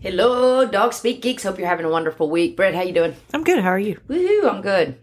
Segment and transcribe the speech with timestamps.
[0.00, 1.42] Hello, Dog Speak Geeks.
[1.42, 2.56] Hope you're having a wonderful week.
[2.56, 3.16] Brett, how you doing?
[3.34, 3.58] I'm good.
[3.62, 3.98] How are you?
[4.08, 4.96] Woohoo, I'm good.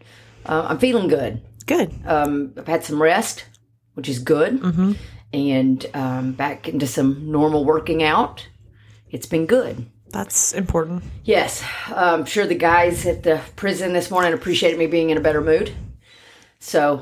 [0.46, 1.42] Uh, I'm feeling good.
[1.66, 1.94] Good.
[2.06, 3.46] Um, I've had some rest,
[3.96, 4.94] which is good, Mm-hmm.
[5.34, 8.48] and um, back into some normal working out.
[9.10, 9.86] It's been good.
[10.12, 11.04] That's important.
[11.26, 15.22] Yes, I'm sure the guys at the prison this morning appreciated me being in a
[15.22, 15.74] better mood.
[16.60, 16.98] So,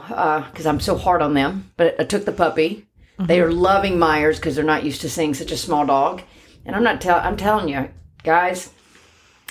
[0.49, 2.87] because I'm so hard on them, but I took the puppy.
[3.19, 6.23] They are loving Myers because they're not used to seeing such a small dog.
[6.65, 7.89] And I'm not tell I'm telling you,
[8.23, 8.71] guys,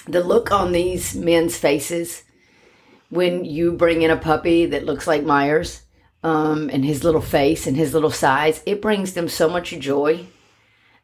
[0.06, 2.24] the look on these men's faces
[3.10, 5.82] when you bring in a puppy that looks like Myers,
[6.22, 10.26] um, and his little face and his little size, it brings them so much joy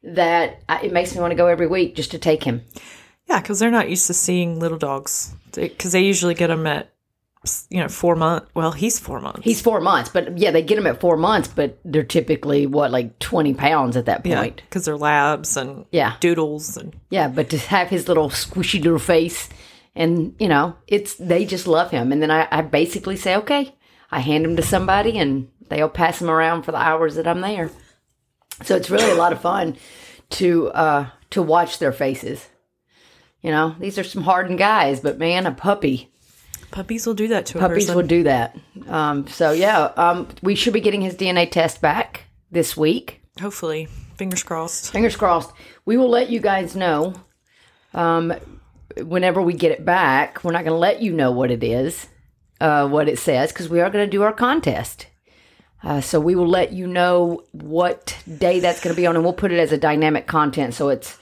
[0.02, 2.64] that I, it makes me want to go every week just to take him.
[3.28, 5.34] Yeah, because they're not used to seeing little dogs.
[5.52, 6.92] Because they usually get them at,
[7.70, 8.48] you know, four months.
[8.54, 9.40] Well, he's four months.
[9.42, 12.90] He's four months, but yeah, they get him at four months, but they're typically what
[12.90, 14.62] like twenty pounds at that point.
[14.68, 16.14] because they're labs and Yeah.
[16.20, 19.48] doodles and Yeah, but to have his little squishy little face,
[19.94, 22.12] and you know, it's they just love him.
[22.12, 23.74] And then I, I basically say, okay,
[24.10, 27.40] I hand him to somebody, and they'll pass him around for the hours that I'm
[27.40, 27.70] there.
[28.64, 29.76] So it's really a lot of fun
[30.30, 32.48] to uh, to watch their faces.
[33.40, 36.10] You know, these are some hardened guys, but man, a puppy.
[36.70, 37.96] Puppies will do that to a Puppies person.
[37.96, 38.56] will do that.
[38.86, 43.20] Um, so yeah, um, we should be getting his DNA test back this week.
[43.40, 43.86] Hopefully,
[44.16, 44.92] fingers crossed.
[44.92, 45.52] Fingers crossed.
[45.84, 47.14] We will let you guys know
[47.94, 48.34] um,
[48.96, 50.42] whenever we get it back.
[50.44, 52.08] We're not going to let you know what it is,
[52.60, 55.06] uh, what it says, because we are going to do our contest.
[55.82, 59.24] Uh, so we will let you know what day that's going to be on, and
[59.24, 60.74] we'll put it as a dynamic content.
[60.74, 61.16] So it's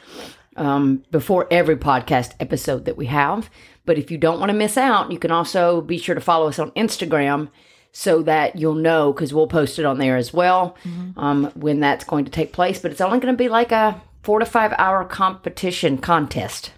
[0.57, 3.51] um, before every podcast episode that we have.
[3.87, 6.49] But if you don't want to miss out, you can also be sure to follow
[6.49, 7.49] us on Instagram
[7.93, 10.77] so that you'll know because we'll post it on there as well
[11.17, 12.79] um, when that's going to take place.
[12.79, 16.73] But it's only going to be like a four to five hour competition contest.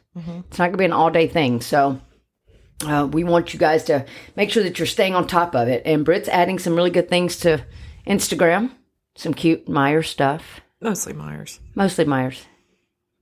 [0.49, 1.61] It's not going to be an all day thing.
[1.61, 2.01] So
[2.87, 4.05] uh, we want you guys to
[4.37, 5.83] make sure that you're staying on top of it.
[5.85, 7.65] And Britt's adding some really good things to
[8.07, 8.71] Instagram,
[9.17, 11.59] some cute Meyer stuff Mostly Myers.
[11.75, 12.45] mostly Myers.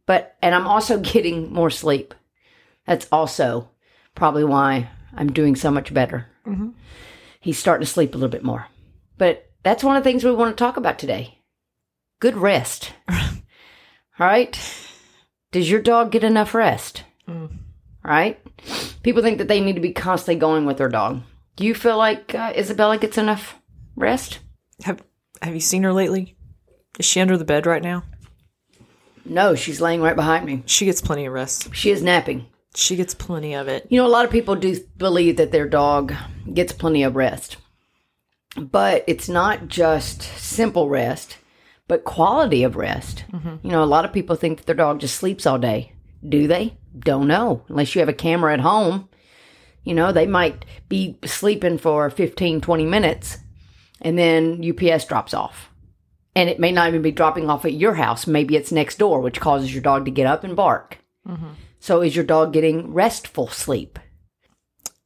[0.04, 2.14] But and I'm also getting more sleep.
[2.86, 3.70] That's also
[4.16, 6.26] probably why I'm doing so much better.
[7.40, 8.66] He's starting to sleep a little bit more.
[9.18, 11.38] But that's one of the things we want to talk about today.
[12.20, 12.92] Good rest.
[13.08, 13.18] All
[14.18, 14.58] right?
[15.52, 17.04] Does your dog get enough rest?
[18.02, 18.40] Right?
[19.02, 21.22] People think that they need to be constantly going with their dog.
[21.56, 23.58] Do you feel like uh, Isabella gets enough
[23.96, 24.40] rest?
[24.84, 25.02] Have
[25.42, 26.36] Have you seen her lately?
[26.98, 28.04] Is she under the bed right now?
[29.24, 30.62] No, she's laying right behind me.
[30.66, 31.74] She gets plenty of rest.
[31.74, 32.46] She is napping.
[32.76, 33.86] She gets plenty of it.
[33.88, 36.14] You know, a lot of people do believe that their dog
[36.52, 37.56] gets plenty of rest.
[38.54, 41.38] But it's not just simple rest,
[41.88, 43.24] but quality of rest.
[43.32, 43.66] Mm-hmm.
[43.66, 45.92] You know, a lot of people think that their dog just sleeps all day.
[46.26, 46.76] Do they?
[46.98, 47.64] Don't know.
[47.68, 49.08] Unless you have a camera at home.
[49.82, 53.38] You know, they might be sleeping for 15, 20 minutes
[54.02, 55.70] and then UPS drops off.
[56.34, 58.26] And it may not even be dropping off at your house.
[58.26, 60.98] Maybe it's next door, which causes your dog to get up and bark.
[61.26, 61.48] Mm-hmm.
[61.86, 64.00] So is your dog getting restful sleep?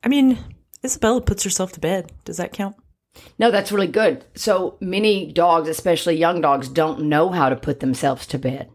[0.03, 0.38] I mean,
[0.82, 2.11] Isabella puts herself to bed.
[2.25, 2.75] Does that count?
[3.38, 4.25] No, that's really good.
[4.35, 8.71] So many dogs, especially young dogs, don't know how to put themselves to bed.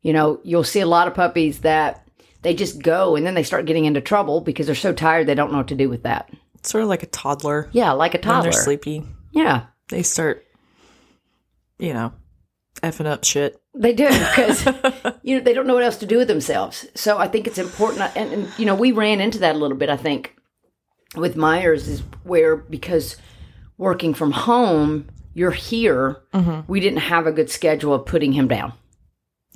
[0.00, 2.08] You know, you'll see a lot of puppies that
[2.40, 5.34] they just go and then they start getting into trouble because they're so tired they
[5.34, 6.30] don't know what to do with that.
[6.62, 7.68] Sort of like a toddler.
[7.72, 8.52] Yeah, like a When toddler.
[8.52, 10.46] they're sleepy, Yeah, they start,
[11.78, 12.14] you know,
[12.82, 13.60] effing up shit.
[13.78, 14.66] They do because
[15.22, 16.86] you know they don't know what else to do with themselves.
[16.94, 19.76] So I think it's important, and, and you know we ran into that a little
[19.76, 19.88] bit.
[19.88, 20.34] I think
[21.16, 23.16] with Myers is where because
[23.78, 26.18] working from home, you're here.
[26.66, 28.72] We didn't have a good schedule of putting him down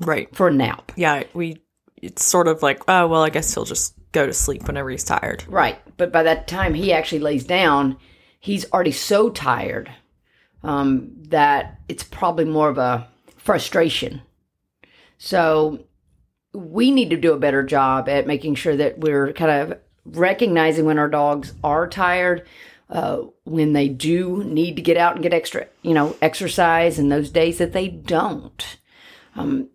[0.01, 0.35] Right.
[0.35, 0.93] for a nap.
[0.97, 1.59] Yeah, we.
[1.97, 5.05] It's sort of like, oh well, I guess he'll just go to sleep whenever he's
[5.05, 5.45] tired.
[5.49, 5.79] Right.
[5.97, 7.97] But by that time he actually lays down,
[8.41, 9.89] he's already so tired
[10.65, 13.09] um, that it's probably more of a
[13.43, 14.23] frustration.
[15.19, 15.85] So
[16.53, 20.85] we need to do a better job at making sure that we're kind of recognizing
[20.85, 22.47] when our dogs are tired,
[22.91, 27.11] uh, when they do need to get out and get extra, you know, exercise, and
[27.11, 28.79] those days that they don't.
[29.35, 29.69] Um,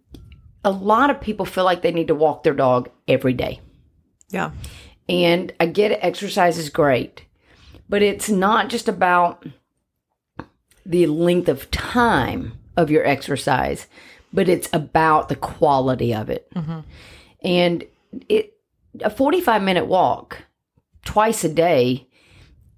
[0.64, 3.60] a lot of people feel like they need to walk their dog every day.
[4.30, 4.52] Yeah.
[5.10, 7.26] And I get it, exercise is great,
[7.90, 9.46] but it's not just about
[10.86, 13.88] the length of time of your exercise,
[14.32, 16.50] but it's about the quality of it.
[17.44, 17.84] And
[18.30, 18.54] it
[19.02, 20.44] a 45 minute walk
[21.06, 22.08] twice a day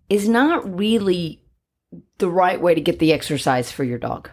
[0.10, 1.44] is not really
[2.18, 4.30] the right way to get the exercise for your dog.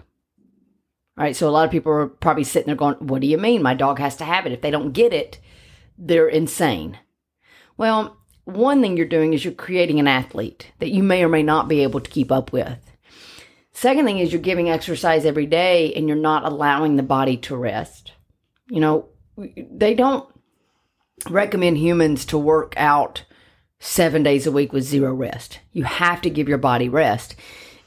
[1.18, 3.38] All right, so a lot of people are probably sitting there going, What do you
[3.38, 3.62] mean?
[3.62, 4.52] My dog has to have it.
[4.52, 5.40] If they don't get it,
[5.96, 6.98] they're insane.
[7.78, 11.42] Well, one thing you're doing is you're creating an athlete that you may or may
[11.42, 12.78] not be able to keep up with.
[13.76, 17.54] Second thing is you're giving exercise every day and you're not allowing the body to
[17.54, 18.12] rest.
[18.70, 20.26] You know, they don't
[21.28, 23.26] recommend humans to work out
[23.78, 25.60] seven days a week with zero rest.
[25.72, 27.36] You have to give your body rest.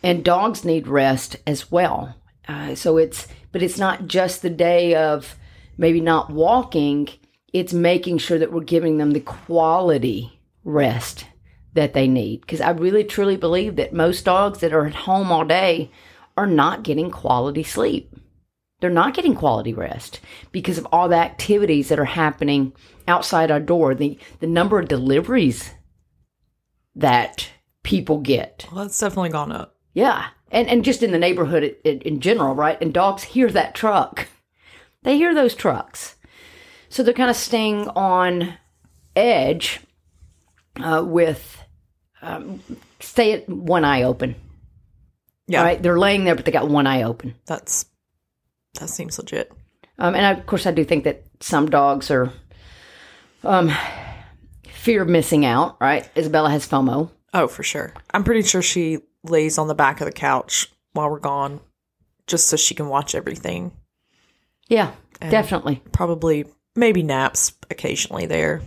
[0.03, 2.15] And dogs need rest as well.
[2.47, 5.37] Uh, so it's, but it's not just the day of
[5.75, 7.09] maybe not walking,
[7.51, 11.25] it's making sure that we're giving them the quality rest
[11.73, 12.41] that they need.
[12.41, 15.91] Because I really truly believe that most dogs that are at home all day
[16.37, 18.15] are not getting quality sleep.
[18.79, 20.21] They're not getting quality rest
[20.51, 22.73] because of all the activities that are happening
[23.07, 23.93] outside our door.
[23.93, 25.71] The the number of deliveries
[26.95, 27.49] that
[27.83, 28.65] people get.
[28.71, 29.75] Well, that's definitely gone up.
[29.93, 30.27] Yeah.
[30.51, 32.81] And and just in the neighborhood in, in general, right?
[32.81, 34.27] And dogs hear that truck.
[35.03, 36.15] They hear those trucks.
[36.87, 38.55] So they're kind of staying on
[39.15, 39.81] edge
[40.81, 41.58] uh, with
[42.21, 42.61] um,
[42.99, 44.35] stay one eye open.
[45.47, 45.63] Yeah.
[45.63, 45.81] Right?
[45.81, 47.35] They're laying there, but they got one eye open.
[47.45, 47.85] That's
[48.79, 49.51] that seems legit.
[49.97, 52.31] Um, and I, of course, I do think that some dogs are
[53.43, 53.71] um,
[54.67, 55.77] fear of missing out.
[55.81, 56.09] Right?
[56.15, 57.09] Isabella has FOMO.
[57.33, 57.93] Oh, for sure.
[58.11, 61.59] I'm pretty sure she lays on the back of the couch while we're gone,
[62.27, 63.71] just so she can watch everything.
[64.67, 65.81] Yeah, definitely.
[65.91, 66.45] Probably
[66.75, 68.61] maybe naps occasionally there.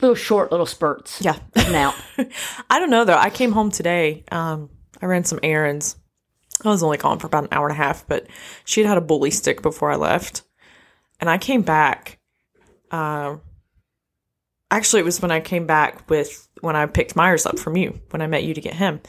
[0.00, 1.22] Little short, little spurts.
[1.22, 1.38] Yeah.
[1.56, 1.94] Now.
[2.70, 3.16] I don't know though.
[3.16, 4.24] I came home today.
[4.30, 4.70] Um,
[5.00, 5.96] I ran some errands.
[6.64, 8.26] I was only gone for about an hour and a half, but
[8.64, 10.42] she had had a bully stick before I left,
[11.20, 12.18] and I came back.
[12.90, 13.42] Um,
[14.70, 18.00] actually, it was when I came back with when I picked Myers up from you
[18.10, 19.00] when I met you to get him.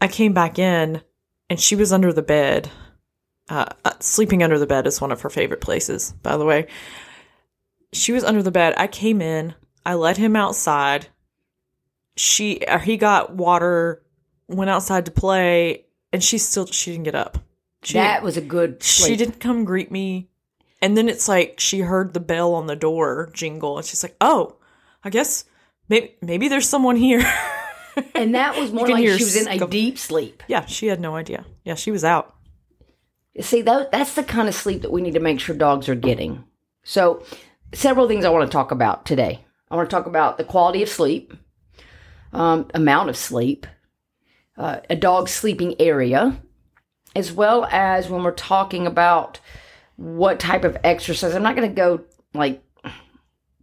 [0.00, 1.02] I came back in,
[1.50, 2.70] and she was under the bed.
[3.48, 6.66] Uh, uh, sleeping under the bed is one of her favorite places, by the way.
[7.92, 8.74] She was under the bed.
[8.76, 9.54] I came in.
[9.88, 11.08] I let him outside
[12.18, 14.02] she or he got water,
[14.48, 17.38] went outside to play, and she still she didn't get up.
[17.82, 20.28] She that was a good she didn't come greet me.
[20.82, 24.16] And then it's like she heard the bell on the door jingle and she's like,
[24.20, 24.56] "Oh,
[25.02, 25.44] I guess
[25.88, 27.24] maybe maybe there's someone here."
[28.14, 30.44] And that was more like she was in a deep sleep.
[30.46, 31.44] yeah, she had no idea.
[31.64, 32.32] Yeah, she was out.
[33.40, 35.96] See, that, that's the kind of sleep that we need to make sure dogs are
[35.96, 36.44] getting.
[36.84, 37.24] So,
[37.74, 39.44] several things I want to talk about today.
[39.70, 41.34] I want to talk about the quality of sleep,
[42.32, 43.66] um, amount of sleep,
[44.56, 46.40] uh, a dog's sleeping area,
[47.14, 49.40] as well as when we're talking about
[49.96, 51.34] what type of exercise.
[51.34, 52.00] I'm not going to go
[52.34, 52.62] like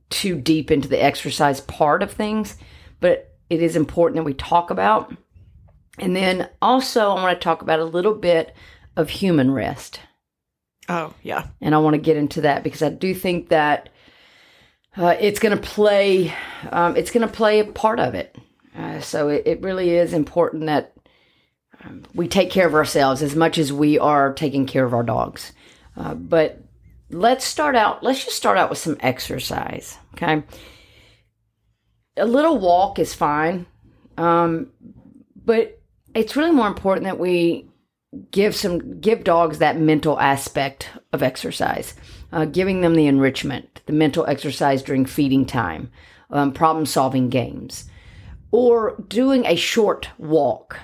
[0.09, 2.57] too deep into the exercise part of things,
[2.99, 5.15] but it is important that we talk about.
[5.97, 8.53] And then also, I want to talk about a little bit
[8.95, 9.99] of human rest.
[10.87, 11.47] Oh, yeah.
[11.61, 13.89] And I want to get into that because I do think that
[14.97, 16.33] uh, it's going to play,
[16.71, 18.35] um, it's going to play a part of it.
[18.77, 20.93] Uh, so it, it really is important that
[21.83, 25.03] um, we take care of ourselves as much as we are taking care of our
[25.03, 25.53] dogs.
[25.95, 26.61] Uh, but
[27.09, 29.97] let's start out, let's just start out with some exercise.
[30.13, 30.43] Okay.
[32.17, 33.65] a little walk is fine,
[34.17, 34.71] um,
[35.35, 35.79] but
[36.13, 37.69] it's really more important that we
[38.31, 41.93] give some give dogs that mental aspect of exercise,
[42.31, 45.91] uh, giving them the enrichment, the mental exercise during feeding time,
[46.29, 47.85] um, problem solving games,
[48.51, 50.79] or doing a short walk.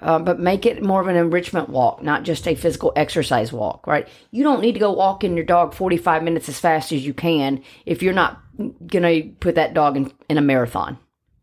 [0.00, 3.84] Uh, but make it more of an enrichment walk, not just a physical exercise walk,
[3.84, 4.06] right?
[4.30, 7.64] You don't need to go walking your dog 45 minutes as fast as you can
[7.84, 10.98] if you're not going to put that dog in, in a marathon.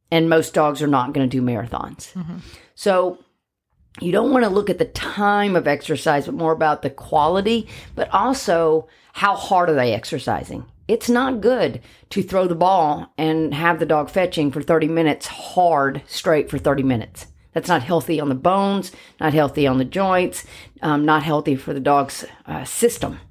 [0.09, 2.13] And most dogs are not going to do marathons.
[2.75, 3.19] So
[3.99, 7.67] you don't want to look at the time of exercise, but more about the quality,
[7.95, 10.65] but also how hard are they exercising?
[10.89, 15.25] It's not good to throw the ball and have the dog fetching for 30 minutes
[15.27, 17.27] hard, straight for 30 minutes.
[17.53, 18.91] That's not healthy on the bones,
[19.21, 20.43] not healthy on the joints,
[20.81, 23.21] um, not healthy for the dog's uh, system.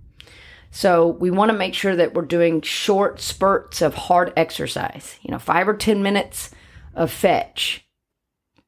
[0.71, 5.33] So we want to make sure that we're doing short spurts of hard exercise, you
[5.33, 6.51] know, five or 10 minutes
[6.95, 7.87] of fetch.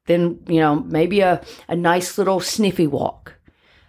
[0.05, 3.33] Then, you know, maybe a, a nice little sniffy walk,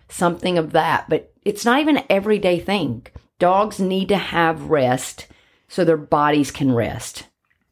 [0.08, 1.10] something of that.
[1.10, 3.06] But it's not even an everyday thing.
[3.38, 5.28] Dogs need to have rest
[5.66, 7.26] so their bodies can rest.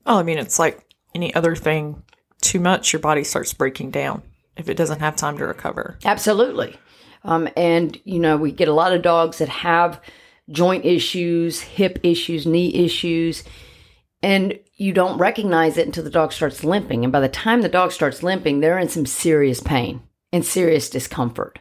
[0.07, 0.81] Oh, I mean, it's like
[1.15, 2.03] any other thing.
[2.41, 4.23] Too much, your body starts breaking down
[4.57, 5.99] if it doesn't have time to recover.
[6.07, 6.75] Absolutely.
[7.23, 10.01] Um, and, you know, we get a lot of dogs that have
[10.49, 13.45] joint issues, hip issues, knee issues,
[14.23, 17.05] and you don't recognize it until the dog starts limping.
[17.05, 20.03] And by the time the dog starts limping, they're in some serious pain
[20.33, 21.59] and serious discomfort.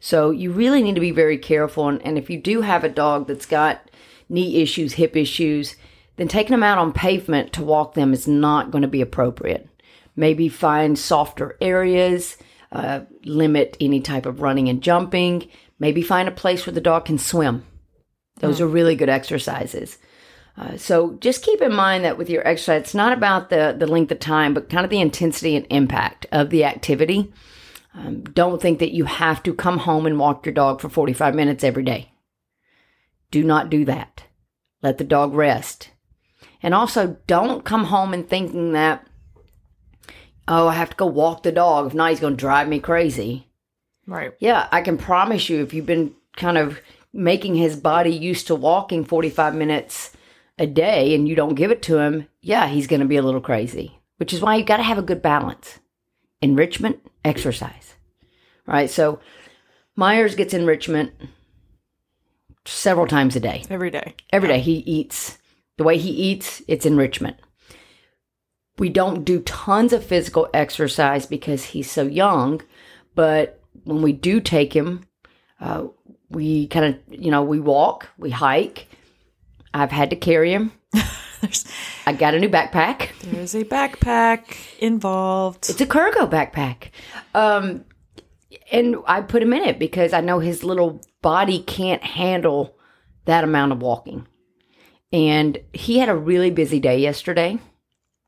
[0.00, 1.88] So you really need to be very careful.
[1.88, 3.90] And, and if you do have a dog that's got
[4.28, 5.76] knee issues, hip issues,
[6.16, 9.68] then taking them out on pavement to walk them is not going to be appropriate.
[10.16, 12.36] Maybe find softer areas,
[12.72, 17.04] uh, limit any type of running and jumping, maybe find a place where the dog
[17.04, 17.64] can swim.
[18.40, 19.98] Those are really good exercises.
[20.56, 23.86] Uh, so just keep in mind that with your exercise, it's not about the, the
[23.86, 27.32] length of time, but kind of the intensity and impact of the activity.
[27.94, 31.34] Um, don't think that you have to come home and walk your dog for 45
[31.34, 32.12] minutes every day.
[33.30, 34.24] Do not do that.
[34.82, 35.90] Let the dog rest.
[36.62, 39.06] And also, don't come home and thinking that,
[40.46, 41.86] oh, I have to go walk the dog.
[41.86, 43.48] If not, he's going to drive me crazy.
[44.06, 44.32] Right.
[44.40, 46.80] Yeah, I can promise you, if you've been kind of
[47.12, 50.12] making his body used to walking 45 minutes
[50.58, 53.22] a day and you don't give it to him, yeah, he's going to be a
[53.22, 55.78] little crazy, which is why you got to have a good balance
[56.42, 57.79] enrichment, exercise.
[58.70, 58.90] Right.
[58.90, 59.18] So
[59.96, 61.12] Myers gets enrichment
[62.64, 63.64] several times a day.
[63.68, 64.14] Every day.
[64.32, 65.38] Every day he eats.
[65.76, 67.36] The way he eats, it's enrichment.
[68.78, 72.62] We don't do tons of physical exercise because he's so young,
[73.14, 75.04] but when we do take him,
[75.60, 75.86] uh,
[76.30, 78.86] we kind of, you know, we walk, we hike.
[79.74, 80.72] I've had to carry him.
[82.06, 83.08] I got a new backpack.
[83.22, 85.70] there's a backpack involved.
[85.70, 86.90] It's a cargo backpack.
[87.34, 87.84] Um,
[88.72, 92.76] and I put him in it because I know his little body can't handle
[93.24, 94.26] that amount of walking.
[95.12, 97.58] And he had a really busy day yesterday.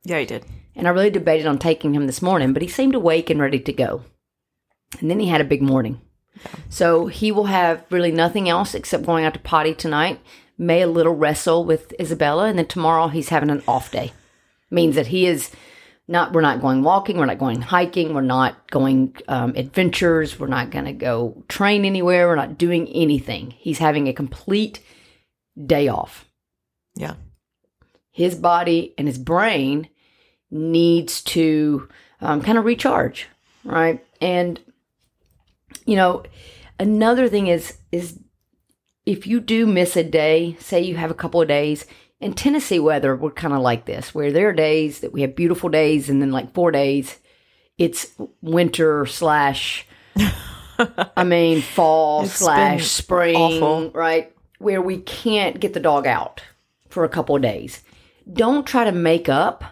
[0.05, 0.45] Yeah, he did.
[0.75, 3.61] And I really debated on taking him this morning, but he seemed awake and ready
[3.61, 4.03] to go.
[5.01, 6.01] And then he had a big morning.
[6.69, 10.21] So he will have really nothing else except going out to potty tonight,
[10.59, 14.13] may a little wrestle with Isabella, and then tomorrow he's having an off day.
[14.71, 15.51] Means that he is
[16.09, 20.47] not, we're not going walking, we're not going hiking, we're not going um, adventures, we're
[20.49, 23.53] not going to go train anywhere, we're not doing anything.
[23.53, 24.81] He's having a complete
[25.67, 26.25] day off
[26.97, 27.15] Yeah.
[28.11, 29.89] his body and his brain
[30.51, 31.89] needs to
[32.21, 33.29] um, kind of recharge
[33.65, 34.61] right and
[35.87, 36.23] you know
[36.81, 38.19] another thing is is
[39.07, 41.85] if you do miss a day say you have a couple of days
[42.23, 45.37] in tennessee weather we're kind of like this where there are days that we have
[45.37, 47.19] beautiful days and then like four days
[47.79, 49.87] it's winter slash
[51.17, 53.91] i mean fall It's slash spring awful.
[53.91, 56.43] right where we can't get the dog out
[56.89, 57.83] for a couple of days
[58.33, 59.65] don't try to make up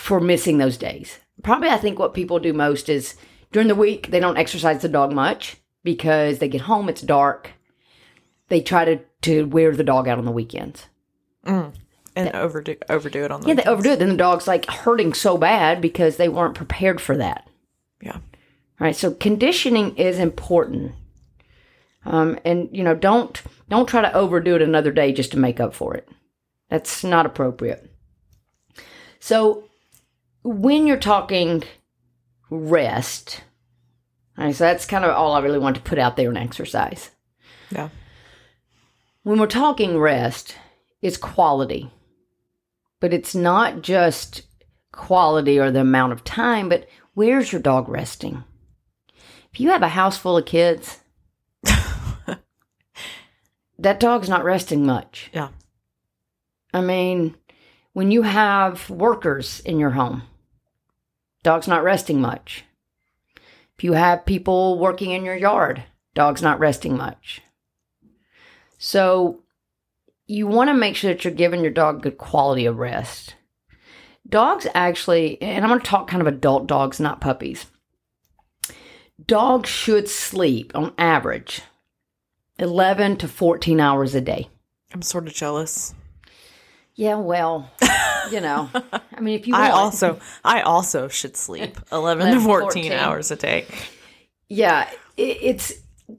[0.00, 1.18] for missing those days.
[1.42, 3.16] Probably, I think what people do most is
[3.52, 7.50] during the week, they don't exercise the dog much because they get home, it's dark.
[8.48, 10.86] They try to, to wear the dog out on the weekends.
[12.16, 13.98] And overdo overdo it on the Yeah, they overdo it.
[13.98, 17.48] Then the dog's like hurting so bad because they weren't prepared for that.
[18.02, 18.18] Yeah.
[18.78, 18.96] Right.
[18.96, 20.92] So conditioning is important.
[22.04, 25.60] Um, and you know, don't don't try to overdo it another day just to make
[25.60, 26.08] up for it.
[26.68, 27.90] That's not appropriate.
[29.20, 29.64] So
[30.42, 31.62] when you're talking
[32.48, 33.42] rest,
[34.38, 36.36] all right, so that's kind of all I really want to put out there in
[36.36, 37.10] exercise.
[37.70, 37.90] Yeah.
[39.22, 40.56] When we're talking rest,
[41.02, 41.90] it's quality.
[43.00, 44.42] but it's not just
[44.92, 48.44] quality or the amount of time, but where's your dog resting?
[49.52, 50.98] If you have a house full of kids,
[53.78, 55.30] that dog's not resting much.
[55.32, 55.48] Yeah.
[56.74, 57.34] I mean,
[57.94, 60.22] when you have workers in your home,
[61.42, 62.64] dog's not resting much.
[63.78, 67.40] If you have people working in your yard, dog's not resting much.
[68.78, 69.42] So
[70.30, 73.34] you want to make sure that you're giving your dog good quality of rest.
[74.28, 77.66] Dogs actually, and I'm going to talk kind of adult dogs, not puppies.
[79.26, 81.62] Dogs should sleep on average
[82.60, 84.48] 11 to 14 hours a day.
[84.94, 85.94] I'm sort of jealous.
[86.94, 87.68] Yeah, well,
[88.30, 88.70] you know,
[89.12, 92.92] I mean, if you want, I also I also should sleep 11 to 14, 14.
[92.92, 93.66] hours a day.
[94.48, 95.72] yeah, it, it's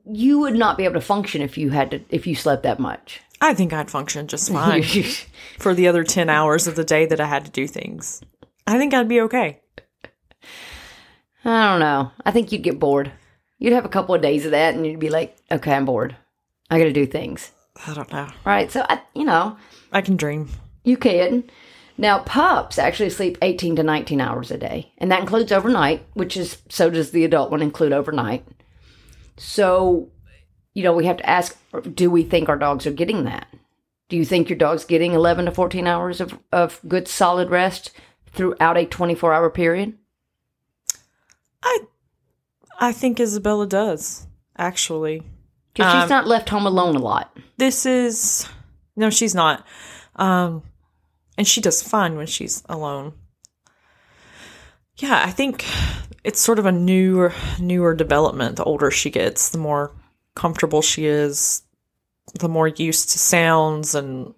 [0.06, 2.80] you would not be able to function if you had to if you slept that
[2.80, 3.22] much.
[3.41, 4.83] I think I'd function just fine
[5.60, 8.21] for the other 10 hours of the day that I had to do things.
[8.67, 9.60] I think I'd be okay.
[11.43, 12.12] I don't know.
[12.24, 13.12] I think you'd get bored.
[13.57, 16.15] You'd have a couple of days of that, and you'd be like, "Okay, I'm bored.
[16.69, 17.51] I got to do things."
[17.88, 18.27] I don't know.
[18.45, 18.71] Right?
[18.71, 19.57] So, I, you know,
[19.91, 20.50] I can dream.
[20.83, 21.50] you can.
[21.98, 26.38] Now, pups actually sleep 18 to 19 hours a day, and that includes overnight, which
[26.38, 28.45] is so does the adult one include overnight.
[29.38, 30.10] So,
[30.73, 31.57] you know, we have to ask
[31.93, 33.47] do we think our dogs are getting that?
[34.09, 37.91] Do you think your dog's getting 11 to 14 hours of, of good solid rest
[38.33, 39.97] throughout a 24 hour period?
[41.63, 41.79] I
[42.79, 44.25] I think Isabella does,
[44.57, 45.23] actually.
[45.73, 47.37] Because Um, she's not left home alone a lot.
[47.57, 48.47] This is
[48.95, 49.65] no, she's not.
[50.15, 50.63] Um
[51.37, 53.13] and she does fine when she's alone.
[54.97, 55.65] Yeah, I think
[56.23, 58.57] it's sort of a newer newer development.
[58.57, 59.91] The older she gets, the more
[60.35, 61.63] comfortable she is,
[62.39, 64.33] the more used to sounds and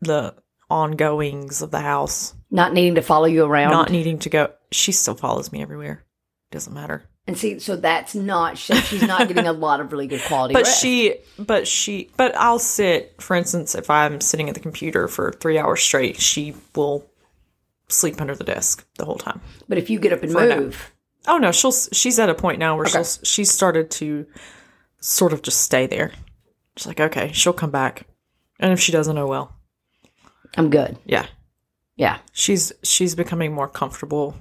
[0.00, 0.34] the
[0.70, 2.34] ongoings of the house.
[2.50, 3.72] Not needing to follow you around.
[3.72, 4.52] Not needing to go.
[4.72, 6.04] She still follows me everywhere.
[6.50, 7.02] Doesn't matter.
[7.26, 10.52] and see, so that's not, she, she's not getting a lot of really good quality
[10.54, 10.80] But rest.
[10.80, 13.20] she, but she, but I'll sit.
[13.20, 17.04] For instance, if I'm sitting at the computer for three hours straight, she will
[17.88, 19.40] sleep under the desk the whole time.
[19.68, 20.92] But if you get up and For move,
[21.28, 21.72] Oh no, she'll.
[21.72, 22.92] She's at a point now where Okay.
[23.02, 23.24] she'll.
[23.24, 24.26] She's started to
[25.00, 26.12] sort of just stay there.
[26.76, 28.06] She's like, okay, she'll come back,
[28.60, 29.54] and if she doesn't, oh well.
[30.56, 30.98] I'm good.
[31.04, 31.26] Yeah,
[31.96, 32.18] Yeah.
[32.32, 34.36] she's she's becoming more comfortable.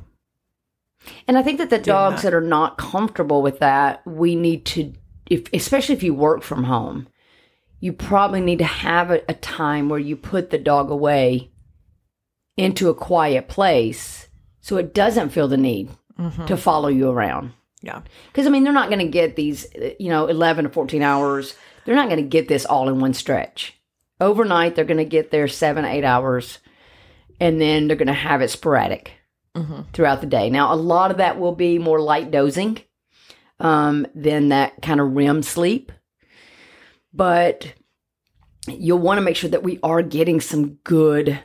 [1.27, 2.31] And I think that the dogs that.
[2.31, 2.37] that.
[2.37, 4.93] are not comfortable with that, we need to,
[5.29, 7.07] if, especially if you work from home,
[7.79, 11.51] you probably need to have a, a time where you put the dog away
[12.57, 14.27] into a quiet place
[14.61, 16.45] so it doesn't feel the need mm-hmm.
[16.45, 17.51] to follow you around.
[17.85, 19.67] Yeah, Because, I mean, they're not going to get these,
[19.99, 21.55] you know, 11 to 14 hours.
[21.85, 23.79] They're not going to get this all in one stretch.
[24.19, 26.57] Overnight, they're going to get their seven, eight hours,
[27.39, 29.11] and then they're going to have it sporadic
[29.93, 30.49] throughout the day.
[30.49, 32.81] Now, a lot of that will be more light dozing
[33.59, 35.91] um, than that kind of REM sleep.
[37.13, 37.73] But
[38.67, 41.39] you'll want to make sure that we are getting some good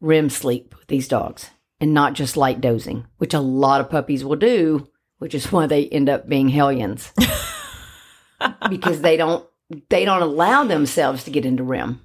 [0.00, 1.50] REM sleep with these dogs
[1.80, 5.66] and not just light dozing, which a lot of puppies will do, which is why
[5.66, 7.12] they end up being hellions.
[8.68, 9.46] because they don't
[9.88, 12.00] they don't allow themselves to get into REM.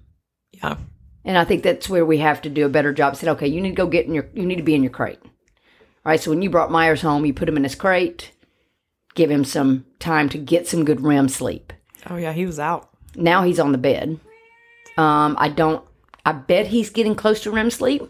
[0.52, 0.78] yeah,
[1.24, 3.15] And I think that's where we have to do a better job.
[3.15, 4.91] Said, okay, you need to go get in your, you need to be in your
[4.91, 5.19] crate.
[5.21, 5.30] All
[6.06, 6.19] right.
[6.19, 8.32] So when you brought Myers home, you put him in his crate,
[9.13, 11.71] give him some time to get some good REM sleep.
[12.10, 12.89] oh yeah, he was out.
[13.15, 14.19] Now he's on the bed.
[14.97, 15.86] Um, I don't,
[16.26, 18.04] I bet he's getting close to REM sleep.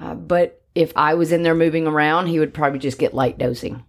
[0.00, 3.36] Uh, but if I was in there moving around, he would probably just get light
[3.36, 3.84] dosing.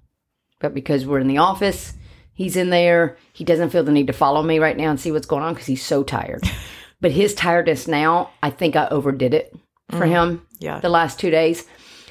[0.64, 1.92] But because we're in the office,
[2.34, 3.18] he's in there.
[3.34, 5.54] He doesn't feel the need to follow me right now and see what's going on
[5.54, 6.42] because he's so tired.
[7.02, 9.54] but his tiredness now, I think I overdid it
[9.90, 11.68] for him Yeah, the last two days.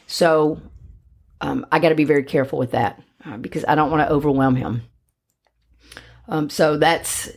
[0.07, 0.61] So
[1.41, 4.13] um, I got to be very careful with that uh, because I don't want to
[4.13, 4.83] overwhelm him.
[6.29, 7.31] Um, so that's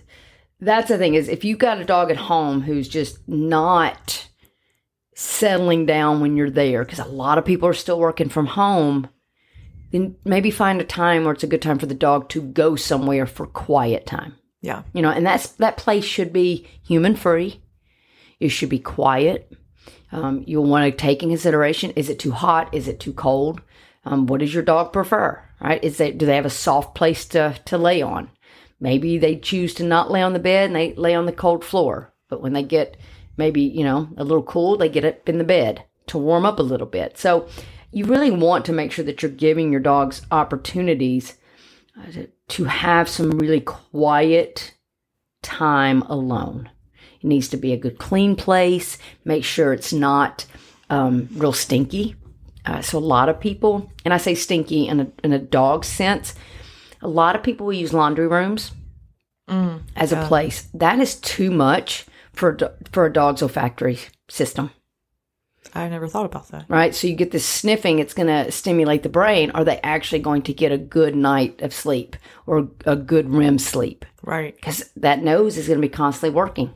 [0.60, 4.28] that's the thing is if you've got a dog at home who's just not
[5.16, 9.08] settling down when you're there because a lot of people are still working from home
[9.92, 12.76] then maybe find a time where it's a good time for the dog to go
[12.76, 14.36] somewhere for quiet time.
[14.62, 17.62] Yeah, you know and that's that place should be human free.
[18.40, 19.52] It should be quiet.
[20.12, 22.74] Um, you'll want to take in consideration is it too hot?
[22.74, 23.62] Is it too cold?
[24.06, 25.84] Um, what does your dog prefer right?
[25.84, 28.30] Is they do they have a soft place to, to lay on?
[28.80, 31.64] Maybe they choose to not lay on the bed and they lay on the cold
[31.64, 32.98] floor but when they get
[33.38, 36.60] maybe you know a little cool they get up in the bed to warm up
[36.60, 37.18] a little bit.
[37.18, 37.48] So
[37.96, 41.36] you really want to make sure that you're giving your dogs opportunities
[41.98, 44.74] uh, to, have some really quiet
[45.42, 46.70] time alone.
[47.22, 48.98] It needs to be a good clean place.
[49.24, 50.46] Make sure it's not
[50.90, 52.18] um, real stinky.
[52.66, 55.86] Uh, so a lot of people, and I say stinky in a, in a dog
[55.86, 56.36] sense,
[57.02, 58.74] a lot of people use laundry rooms
[59.96, 60.68] as a place.
[60.74, 64.72] That is too much for a for a dog's olfactory system,
[65.74, 66.66] I never thought about that.
[66.70, 66.94] right?
[66.94, 69.52] So you get this sniffing; it's going to stimulate the brain.
[69.52, 73.60] Are they actually going to get a good night of sleep or a good REM
[73.60, 74.06] sleep?
[74.24, 74.56] Right.
[74.56, 76.74] Because that nose is going to be constantly working.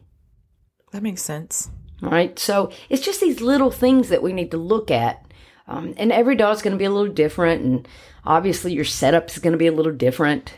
[0.92, 1.70] That makes sense.
[2.02, 2.38] Right.
[2.40, 5.26] So it's just these little things that we need to look at.
[5.68, 7.64] Um, and every dog's going to be a little different.
[7.64, 7.88] And
[8.26, 10.58] obviously, your setup is going to be a little different.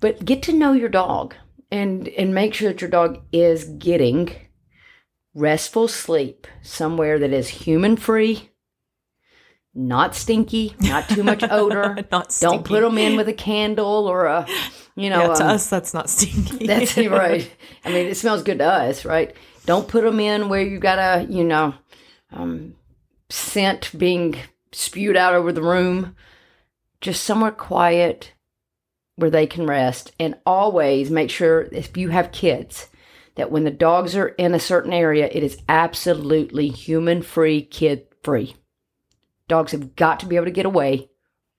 [0.00, 1.34] But get to know your dog
[1.70, 4.30] and, and make sure that your dog is getting
[5.34, 8.50] restful sleep somewhere that is human free,
[9.74, 11.96] not stinky, not too much odor.
[12.10, 14.46] Not Don't put them in with a candle or a,
[14.96, 16.66] you know, Yeah, to um, us, that's not stinky.
[16.66, 17.50] that's right.
[17.84, 19.34] I mean, it smells good to us, right?
[19.66, 21.74] Don't put them in where you got a, you know,
[22.32, 22.74] um,
[23.28, 24.36] scent being
[24.72, 26.16] spewed out over the room.
[27.00, 28.32] Just somewhere quiet
[29.16, 30.12] where they can rest.
[30.18, 32.88] And always make sure if you have kids
[33.38, 38.04] that when the dogs are in a certain area, it is absolutely human free, kid
[38.24, 38.56] free.
[39.46, 41.08] Dogs have got to be able to get away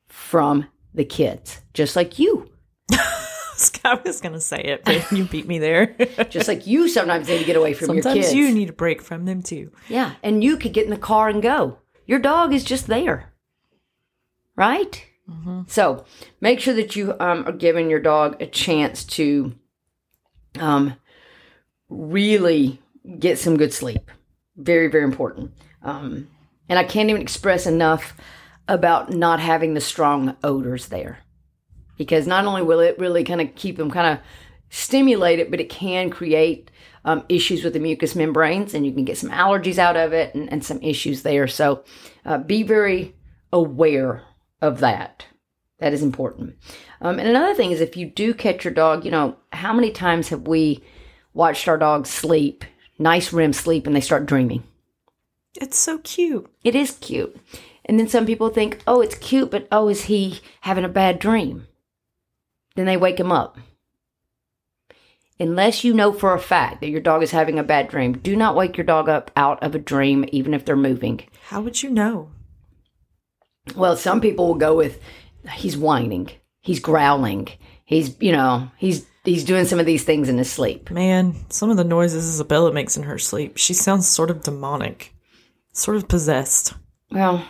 [0.10, 2.52] from the kids, just like you.
[2.92, 5.96] I was gonna say it, but you beat me there.
[6.30, 8.36] Just like you sometimes need to get away from your Sometimes kids.
[8.36, 9.72] you need a break from them too.
[9.90, 11.80] Yeah, and you could get in the car and go.
[12.06, 13.34] Your dog is just there,
[14.56, 15.06] right?
[15.68, 16.06] So
[16.40, 19.54] make sure that you um, are giving your dog a chance to
[20.58, 20.96] um,
[21.90, 22.80] really
[23.18, 24.12] get some good sleep.
[24.56, 25.52] Very, very important.
[25.84, 26.28] Um,
[26.68, 28.16] and I can't even express enough
[28.68, 31.20] about not having the strong odors there.
[31.98, 34.24] Because not only will it really kind of keep them kind of
[34.70, 36.72] stimulated, but it can create
[37.04, 40.34] um, issues with the mucous membranes and you can get some allergies out of it
[40.36, 41.48] and, and some issues there.
[41.48, 41.84] So
[42.26, 43.16] uh, be very
[43.52, 44.24] aware
[44.62, 45.26] of that.
[45.80, 46.56] That is important.
[47.02, 49.92] Um, and another thing is if you do catch your dog, you know, how many
[49.92, 50.84] times have we
[51.34, 52.66] watched our dogs sleep,
[52.98, 54.64] nice REM sleep, and they start dreaming?
[55.60, 56.50] It's so cute.
[56.64, 57.36] It is cute.
[57.86, 61.20] And then some people think, oh, it's cute, but oh, is he having a bad
[61.20, 61.68] dream?
[62.76, 63.58] Then they wake him up.
[65.40, 68.36] Unless you know for a fact that your dog is having a bad dream, do
[68.36, 71.22] not wake your dog up out of a dream, even if they're moving.
[71.48, 72.32] How would you know?
[73.76, 75.00] Well, some people will go with
[75.54, 77.48] he's whining, he's growling,
[77.86, 80.90] he's you know he's he's doing some of these things in his sleep.
[80.92, 85.14] Man, some of the noises Isabella makes in her sleep, she sounds sort of demonic,
[85.72, 86.74] sort of possessed.
[87.12, 87.46] Well,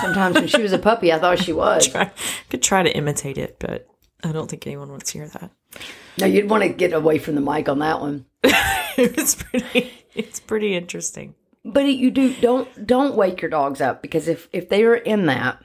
[0.00, 1.94] sometimes when she was a puppy, I thought she was.
[1.94, 2.10] I
[2.50, 3.86] could try to imitate it, but
[4.24, 5.50] I don't think anyone wants to hear that.
[6.18, 8.26] No, you'd want to get away from the mic on that one.
[8.42, 9.92] it's pretty.
[10.14, 11.34] It's pretty interesting.
[11.64, 15.26] But you do don't don't wake your dogs up because if if they are in
[15.26, 15.62] that,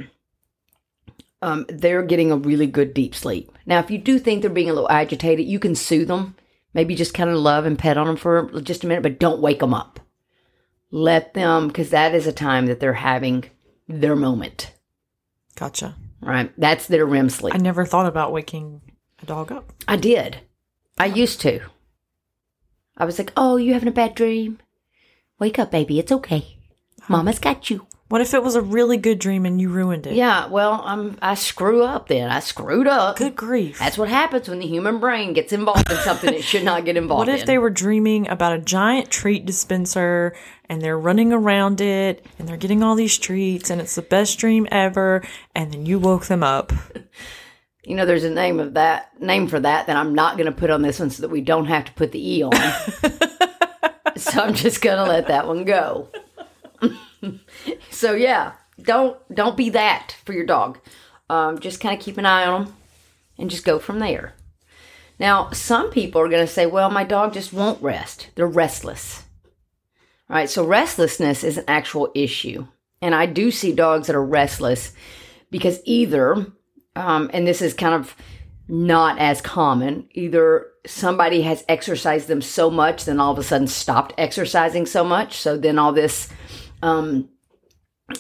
[1.44, 3.52] um, they're getting a really good deep sleep.
[3.66, 6.36] Now, if you do think they're being a little agitated, you can soothe them.
[6.74, 9.42] Maybe just kind of love and pet on them for just a minute, but don't
[9.42, 10.00] wake them up.
[10.90, 13.44] Let them because that is a time that they're having
[13.88, 14.72] their moment.
[15.56, 15.96] Gotcha.
[16.22, 17.54] Right, that's their REM sleep.
[17.54, 18.82] I never thought about waking
[19.22, 19.74] a dog up.
[19.88, 20.38] I did.
[20.98, 21.60] I used to.
[22.96, 24.60] I was like, "Oh, you having a bad dream?
[25.40, 26.00] Wake up, baby.
[26.00, 26.60] It's okay.
[27.10, 30.14] Mama's got you." What if it was a really good dream and you ruined it?
[30.14, 32.30] Yeah, well, I'm I screw up then.
[32.30, 33.18] I screwed up.
[33.18, 33.80] Good grief.
[33.80, 36.96] That's what happens when the human brain gets involved in something it should not get
[36.96, 37.32] involved in.
[37.32, 37.48] What if in.
[37.48, 40.36] they were dreaming about a giant treat dispenser
[40.70, 44.38] and they're running around it and they're getting all these treats and it's the best
[44.38, 45.24] dream ever
[45.56, 46.72] and then you woke them up?
[47.84, 50.56] you know, there's a name of that name for that that I'm not going to
[50.56, 52.54] put on this one so that we don't have to put the e on.
[54.18, 56.10] so I'm just going to let that one go.
[57.90, 60.80] so yeah, don't don't be that for your dog.
[61.30, 62.76] Um, just kind of keep an eye on them
[63.38, 64.34] and just go from there.
[65.20, 68.30] Now, some people are going to say, "Well, my dog just won't rest.
[68.36, 69.24] They're restless."
[70.30, 72.68] All right, so restlessness is an actual issue,
[73.02, 74.94] and I do see dogs that are restless
[75.52, 76.48] because either
[76.96, 78.16] um, and this is kind of
[78.68, 80.08] not as common.
[80.12, 85.04] Either somebody has exercised them so much, then all of a sudden stopped exercising so
[85.04, 86.30] much, so then all this
[86.84, 87.30] um,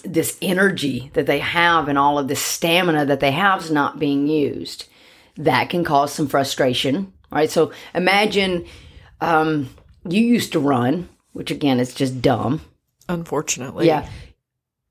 [0.05, 3.99] this energy that they have and all of this stamina that they have is not
[3.99, 4.85] being used.
[5.35, 7.51] That can cause some frustration, right?
[7.51, 8.65] So imagine
[9.19, 9.69] um,
[10.07, 12.61] you used to run, which again is just dumb.
[13.09, 13.87] Unfortunately.
[13.87, 14.07] Yeah.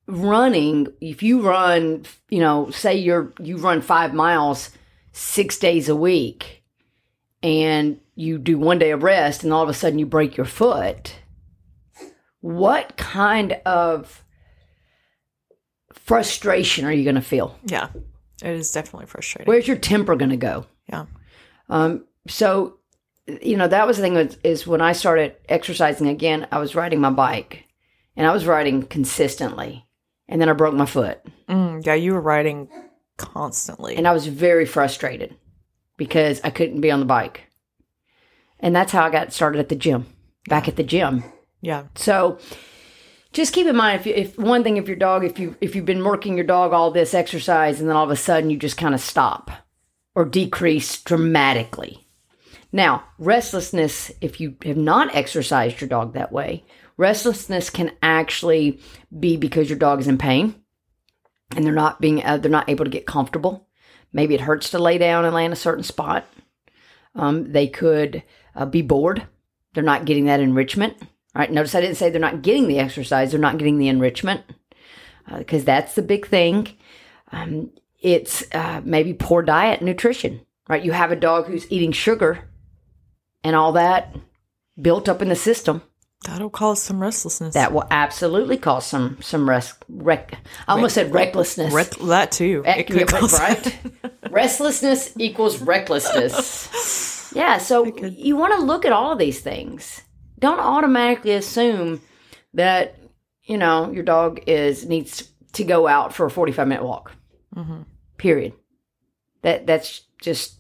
[0.07, 4.71] Running, if you run, you know, say you're you run 5 miles
[5.13, 6.63] 6 days a week
[7.43, 10.45] and you do one day of rest and all of a sudden you break your
[10.45, 11.15] foot.
[12.43, 14.23] What kind of
[15.93, 17.59] frustration are you going to feel?
[17.65, 17.89] Yeah.
[18.43, 19.47] It is definitely frustrating.
[19.49, 20.67] Where's your temper going to go?
[20.89, 21.07] yeah.
[21.71, 22.79] Um, so,
[23.41, 26.75] you know, that was the thing is, is when I started exercising again, I was
[26.75, 27.65] riding my bike
[28.17, 29.87] and I was riding consistently.
[30.29, 32.69] And then I broke my foot Mm, yeah, you were riding
[33.17, 33.97] constantly.
[33.97, 35.37] and I was very frustrated
[35.97, 37.43] because I couldn't be on the bike.
[38.61, 40.07] And that's how I got started at the gym,
[40.49, 41.25] back at the gym.
[41.63, 41.85] Yeah.
[41.95, 42.39] So
[43.33, 45.75] just keep in mind if, you, if one thing if your dog if you if
[45.75, 48.59] you've been working your dog all this exercise and then all of a sudden you
[48.59, 49.51] just kind of stop
[50.15, 52.07] or decrease dramatically.
[52.73, 56.65] Now, restlessness if you have not exercised your dog that way,
[56.97, 58.81] restlessness can actually
[59.19, 60.55] be because your dog is in pain
[61.55, 63.69] and they're not being uh, they're not able to get comfortable.
[64.13, 66.27] Maybe it hurts to lay down and lay in a certain spot.
[67.15, 68.23] Um, they could
[68.55, 69.27] uh, be bored.
[69.73, 70.97] They're not getting that enrichment.
[71.35, 71.51] All right.
[71.51, 73.31] Notice I didn't say they're not getting the exercise.
[73.31, 74.43] They're not getting the enrichment
[75.39, 76.69] because that's the big thing.
[77.31, 80.41] Um, it's uh, maybe poor diet, nutrition.
[80.69, 80.85] Right.
[80.85, 82.49] You have a dog who's eating sugar
[83.45, 84.15] and all that
[84.81, 85.83] built up in the system.
[86.25, 87.55] That'll cause some restlessness.
[87.55, 89.75] That will absolutely cause some some rest.
[89.89, 90.35] Rec-
[90.69, 91.73] I almost said recklessness.
[91.75, 92.63] Rec- that too.
[92.65, 93.79] Eh, It could yeah, right?
[94.31, 97.31] Restlessness equals recklessness.
[97.35, 100.03] Yeah, so you want to look at all of these things.
[100.43, 102.01] Don't automatically assume
[102.53, 102.99] that
[103.45, 107.13] you know your dog is needs to go out for a forty-five minute walk.
[107.55, 107.83] Mm-hmm.
[108.19, 108.53] Period.
[109.43, 110.57] That that's just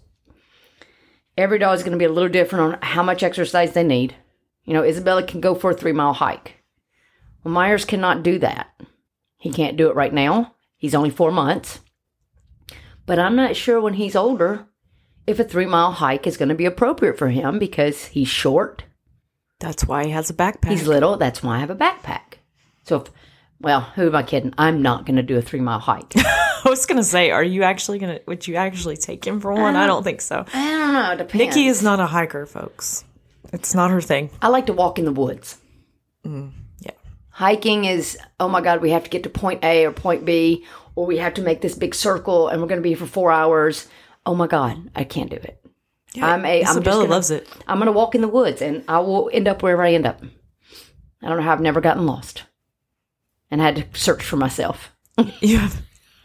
[1.37, 4.15] every dog is going to be a little different on how much exercise they need.
[4.65, 6.63] You know, Isabella can go for a three mile hike.
[7.43, 8.69] Well, Myers cannot do that.
[9.37, 10.55] He can't do it right now.
[10.77, 11.81] He's only four months.
[13.05, 14.69] But I'm not sure when he's older
[15.27, 18.85] if a three mile hike is going to be appropriate for him because he's short,
[19.63, 20.71] That's why he has a backpack.
[20.71, 21.17] he's little.
[21.17, 22.39] That's why I have a backpack.
[22.83, 23.13] So, if,
[23.61, 24.53] well, who am I kidding?
[24.59, 26.13] I'm not going to do a three mile hike.
[26.17, 28.21] I was gonna say, are you actually gonna?
[28.27, 29.75] Would you actually take him for one?
[29.75, 30.45] I don't think so.
[30.53, 31.13] I don't know.
[31.13, 31.35] It depends.
[31.57, 33.05] Nikki is not a hiker, folks.
[33.53, 34.31] It's not her thing.
[34.41, 35.59] I like to walk in the woods.
[36.25, 36.93] Mm, yeah.
[37.31, 40.65] Hiking is, oh my God, we have to get to point A or point B,
[40.95, 43.07] or we have to make this big circle and we're going to be here for
[43.07, 43.89] four hours.
[44.25, 45.62] Oh my God, I can't do it.
[46.21, 47.49] I'm a, I'm just Isabella gonna, loves it.
[47.67, 50.07] I'm going to walk in the woods and I will end up wherever I end
[50.07, 50.23] up.
[51.23, 52.45] I don't know how I've never gotten lost
[53.51, 54.91] and had to search for myself.
[55.41, 55.83] You have,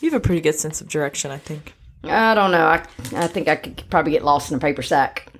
[0.00, 1.74] you have a pretty good sense of direction, I think.
[2.04, 2.66] I don't know.
[2.66, 5.30] I, I think I could probably get lost in a paper sack.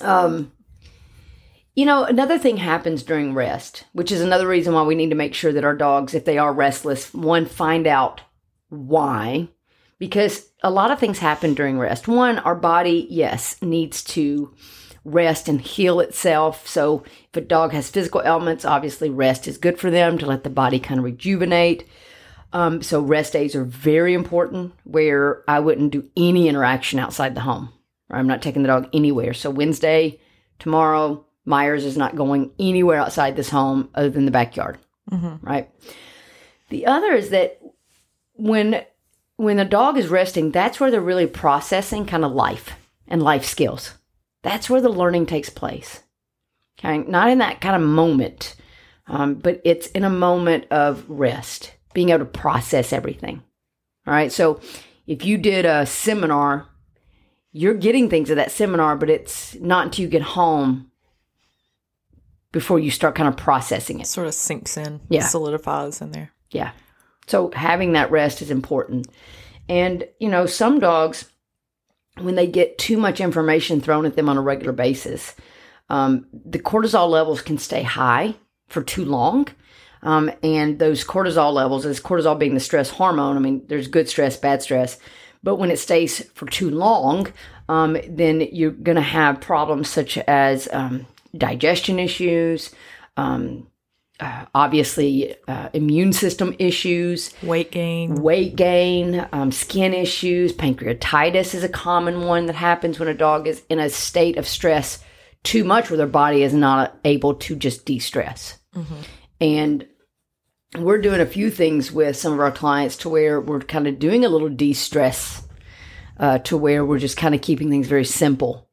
[0.00, 0.52] Um,
[1.74, 5.16] you know, another thing happens during rest, which is another reason why we need to
[5.16, 8.20] make sure that our dogs, if they are restless, one, find out
[8.68, 9.48] why.
[9.98, 12.08] Because a lot of things happen during rest.
[12.08, 14.54] One, our body, yes, needs to
[15.04, 16.68] rest and heal itself.
[16.68, 20.44] So if a dog has physical ailments, obviously rest is good for them to let
[20.44, 21.88] the body kind of rejuvenate.
[22.52, 27.40] Um, so rest days are very important where I wouldn't do any interaction outside the
[27.40, 27.72] home.
[28.10, 29.34] I'm not taking the dog anywhere.
[29.34, 30.20] So Wednesday,
[30.58, 34.78] tomorrow, Myers is not going anywhere outside this home other than the backyard.
[35.40, 35.70] Right.
[36.68, 37.58] The other is that
[38.34, 38.84] when
[39.42, 42.72] when the dog is resting, that's where they're really processing kind of life
[43.08, 43.94] and life skills.
[44.42, 46.02] That's where the learning takes place.
[46.78, 48.54] Okay, not in that kind of moment,
[49.06, 53.42] um, but it's in a moment of rest, being able to process everything.
[54.06, 54.32] All right.
[54.32, 54.60] So
[55.06, 56.66] if you did a seminar,
[57.52, 60.90] you're getting things of that seminar, but it's not until you get home
[62.50, 64.06] before you start kind of processing it.
[64.06, 65.26] Sort of sinks in, Yeah.
[65.26, 66.32] solidifies in there.
[66.50, 66.72] Yeah.
[67.26, 69.06] So having that rest is important.
[69.68, 71.30] And, you know, some dogs,
[72.20, 75.34] when they get too much information thrown at them on a regular basis,
[75.88, 78.34] um, the cortisol levels can stay high
[78.68, 79.46] for too long.
[80.02, 84.08] Um, and those cortisol levels, as cortisol being the stress hormone, I mean, there's good
[84.08, 84.98] stress, bad stress.
[85.44, 87.32] But when it stays for too long,
[87.68, 91.06] um, then you're going to have problems such as um,
[91.36, 92.74] digestion issues,
[93.16, 93.66] um,
[94.20, 98.14] uh, obviously uh, immune system issues, Weight gain.
[98.16, 103.46] weight gain, um, skin issues, pancreatitis is a common one that happens when a dog
[103.48, 105.02] is in a state of stress
[105.42, 108.58] too much where their body is not able to just de stress.
[109.40, 109.86] And
[110.78, 113.98] we're doing a few things with some of our clients to where we're kind of
[113.98, 115.46] doing a little de stress
[116.18, 118.68] uh, to where we're just kind of keeping things very simple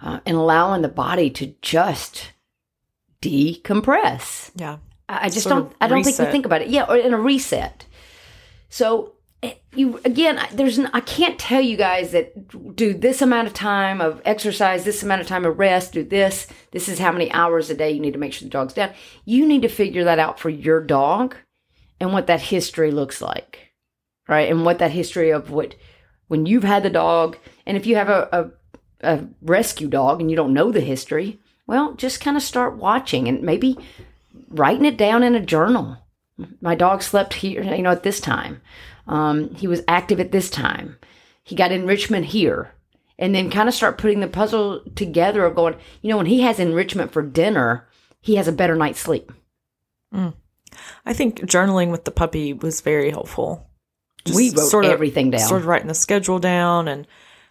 [0.00, 2.31] uh, and allowing the body to just
[3.22, 4.50] decompress.
[4.54, 4.78] Yeah.
[5.08, 5.76] I just Sort don't.
[5.80, 6.68] I don't think we think about it.
[6.68, 7.86] Yeah, or in a reset.
[8.68, 9.12] So
[9.74, 14.22] you again there's I can't tell you guys that do this amount of time of
[14.24, 17.74] exercise this amount of time of rest do this this is how many hours a
[17.74, 18.92] day you need to make sure the dog's down
[19.24, 21.34] you need to figure that out for your dog
[22.00, 23.72] and what that history looks like
[24.28, 25.74] right and what that history of what
[26.28, 28.28] when you've had the dog and if you have a,
[29.02, 31.40] a, a rescue dog and you don't know the history
[31.72, 33.78] well just kind of start watching and maybe
[34.50, 35.96] writing it down in a journal.
[36.60, 38.60] My dog slept here you know at this time.
[39.06, 40.96] Um, he was active at this time.
[41.42, 42.72] He got enrichment here.
[43.18, 46.42] And then kind of start putting the puzzle together of going you know when he
[46.42, 47.88] has enrichment for dinner
[48.20, 49.32] he has a better night's sleep.
[50.12, 53.66] I think journaling with the puppy was very helpful.
[54.24, 55.40] Just we wrote sort of- everything down.
[55.40, 57.06] Sort of writing the schedule down and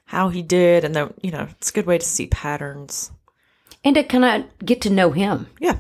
[0.05, 3.12] how he did, and then you know it's a good way to see patterns.
[3.83, 5.47] And to kind of get to know him.
[5.59, 5.77] Yeah,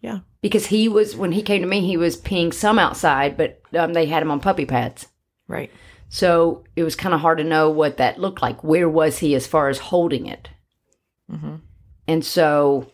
[0.00, 3.60] yeah, because he was when he came to me he was peeing some outside but
[3.76, 5.08] um, they had him on puppy pads.
[5.46, 5.70] Right.
[6.08, 8.64] so it was kind of hard to know what that looked like.
[8.64, 10.48] Where was he as far as holding it?
[12.06, 12.90] And so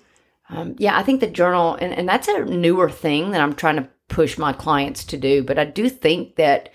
[0.50, 3.76] um, yeah i think the journal and, and that's a newer thing that i'm trying
[3.76, 6.70] to push my clients to do but i do think that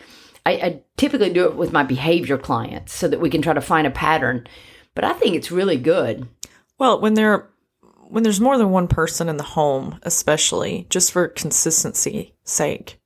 [0.46, 3.62] I, I typically do it with my behavior clients so that we can try to
[3.62, 4.48] find a pattern.
[4.94, 6.28] But i think it's really good.
[6.78, 7.50] Well, when there
[8.10, 13.00] when there's more than one person in the home, especially just for consistency sake,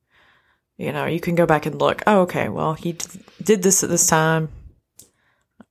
[0.77, 2.01] you know, you can go back and look.
[2.07, 2.49] Oh, okay.
[2.49, 3.05] Well, he d-
[3.43, 4.49] did this at this time.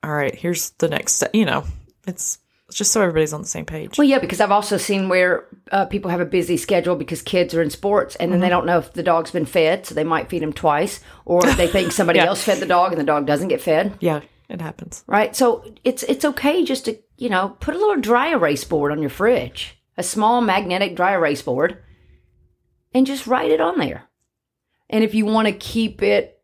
[0.02, 0.34] All right.
[0.34, 1.30] Here's the next step.
[1.34, 1.64] You know,
[2.06, 2.38] it's
[2.68, 3.96] it's just so everybody's on the same page.
[3.96, 7.54] Well, yeah, because I've also seen where uh, people have a busy schedule because kids
[7.54, 10.04] are in sports and then they don't know if the dog's been fed, so they
[10.04, 12.26] might feed him twice, or they think somebody Yeah.
[12.26, 15.02] else fed the dog and the dog doesn't get fed, yeah, it happens.
[15.06, 15.34] right?
[15.34, 19.00] So it's it's okay just to you know put a little dry erase board on
[19.00, 21.82] your fridge, a small magnetic dry erase board,
[22.94, 24.08] and just write it on there.
[24.88, 26.38] And if you want to keep it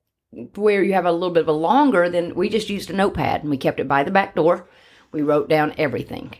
[0.54, 3.42] where you have a little bit of a longer, then we just used a notepad
[3.42, 4.68] and we kept it by the back door.
[5.12, 6.34] We wrote down everything.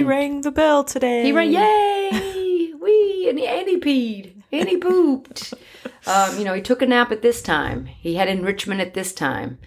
[0.00, 1.22] he rang the bell today.
[1.22, 2.72] He rang, yay!
[2.80, 3.28] Wee!
[3.28, 4.42] And he, and he peed.
[4.52, 5.54] And he pooped.
[6.06, 7.86] um, you know, he took a nap at this time.
[7.86, 9.58] He had enrichment at this time.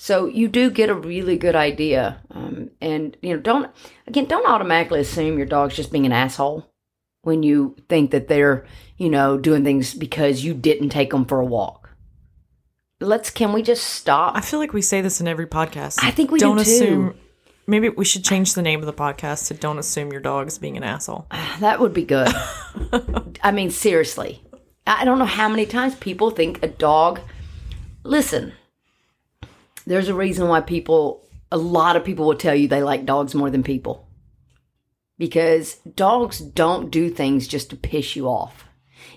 [0.00, 2.22] So you do get a really good idea.
[2.30, 3.68] Um, and, you know, don't,
[4.06, 6.72] again, don't automatically assume your dog's just being an asshole
[7.22, 8.64] when you think that they're,
[8.96, 11.90] you know, doing things because you didn't take them for a walk.
[13.00, 14.36] Let's, can we just stop?
[14.36, 15.98] I feel like we say this in every podcast.
[16.00, 16.62] I think we do don't too.
[16.62, 17.14] assume.
[17.66, 20.78] Maybe we should change the name of the podcast to "Don't Assume Your Dog's Being
[20.78, 21.26] an Asshole."
[21.60, 22.28] That would be good.
[23.42, 24.42] I mean, seriously.
[24.86, 27.20] I don't know how many times people think a dog.
[28.04, 28.54] Listen,
[29.88, 33.34] there's a reason why people, a lot of people will tell you they like dogs
[33.34, 34.06] more than people.
[35.18, 38.64] Because dogs don't do things just to piss you off.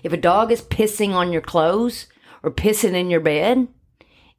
[0.02, 2.06] If a dog is pissing on your clothes
[2.42, 3.68] or pissing in your bed,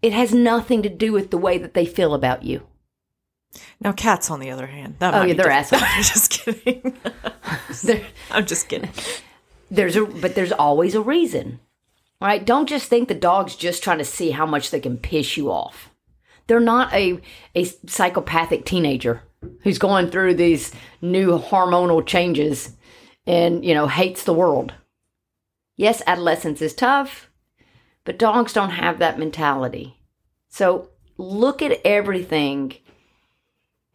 [0.02, 2.64] it has nothing to do with the way that they feel about you.
[3.80, 5.74] Now, cats, on the other hand, that Oh, yeah, they're different.
[5.74, 5.84] assholes.
[5.86, 6.98] I'm just kidding.
[7.84, 8.90] They're- I'm just kidding.
[9.72, 11.60] there's a but there's always a reason
[12.22, 15.36] right don't just think the dog's just trying to see how much they can piss
[15.38, 15.90] you off
[16.48, 17.20] they're not a
[17.56, 19.22] a psychopathic teenager
[19.62, 22.76] who's going through these new hormonal changes
[23.26, 24.74] and you know hates the world
[25.76, 27.30] yes adolescence is tough
[28.06, 29.98] but dogs don't have that mentality
[30.50, 32.74] so look at everything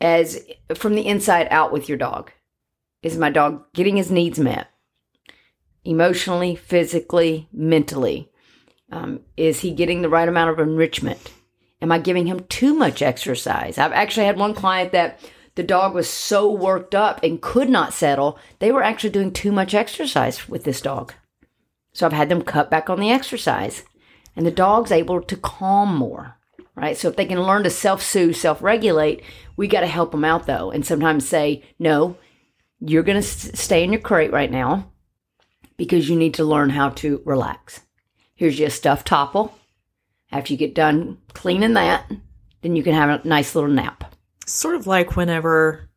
[0.00, 2.30] as from the inside out with your dog
[3.02, 4.68] is my dog getting his needs met
[5.88, 8.30] emotionally, physically, mentally?
[8.92, 11.32] Um, is he getting the right amount of enrichment?
[11.80, 13.78] Am I giving him too much exercise?
[13.78, 15.20] I've actually had one client that
[15.54, 19.50] the dog was so worked up and could not settle, they were actually doing too
[19.50, 21.14] much exercise with this dog.
[21.92, 23.82] So I've had them cut back on the exercise,
[24.36, 26.36] and the dog's able to calm more.
[26.76, 26.96] Right.
[26.96, 29.24] So if they can learn to self soothe, self regulate,
[29.56, 30.70] we got to help them out though.
[30.70, 32.16] And sometimes say, no,
[32.78, 34.92] you're going to stay in your crate right now
[35.76, 37.80] because you need to learn how to relax.
[38.36, 39.50] Here's your stuffed Toppl.
[40.30, 42.10] After you get done cleaning that,
[42.62, 44.14] then you can have a nice little nap.
[44.46, 45.88] Sort of like whenever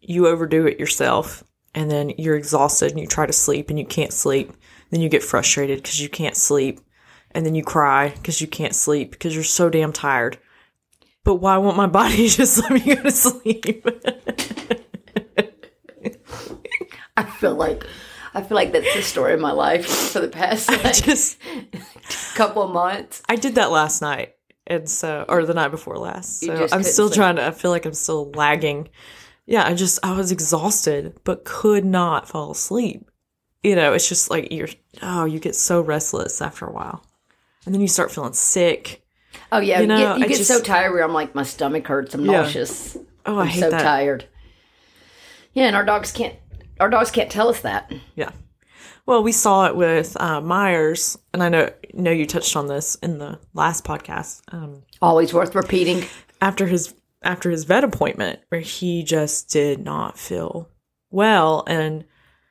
[0.00, 3.84] you overdo it yourself and then you're exhausted and you try to sleep and you
[3.84, 4.52] can't sleep.
[4.90, 6.80] Then you get frustrated because you can't sleep.
[7.32, 10.38] And then you cry because you can't sleep because you're so damn tired.
[11.24, 13.86] But why won't my body just let me go to sleep?
[17.16, 17.84] I feel like
[18.38, 21.38] I feel like that's the story of my life for the past like, just
[22.34, 23.20] couple of months.
[23.28, 24.34] I did that last night.
[24.66, 26.40] And so or the night before last.
[26.40, 27.16] So I'm still sleep.
[27.16, 28.88] trying to I feel like I'm still lagging.
[29.46, 33.10] Yeah, I just I was exhausted but could not fall asleep.
[33.62, 34.68] You know, it's just like you're
[35.02, 37.02] oh, you get so restless after a while.
[37.64, 39.02] and then you start feeling sick.
[39.50, 42.14] Oh yeah, You you, get, you get so tired where I'm like my stomach hurts.
[42.14, 42.42] I'm Yeah.
[42.42, 42.96] nauseous.
[43.26, 43.82] Oh, I I'm hate so that.
[43.82, 44.26] tired.
[45.54, 46.34] Yeah, and our dogs can't.
[46.80, 47.92] Our dogs can't tell us that.
[48.14, 48.30] Yeah.
[49.06, 52.94] Well, we saw it with uh, Myers, and I know know you touched on this
[52.96, 54.42] in the last podcast.
[54.52, 56.04] Um, Always worth repeating.
[56.40, 60.68] after his after his vet appointment, where he just did not feel
[61.10, 62.04] well, and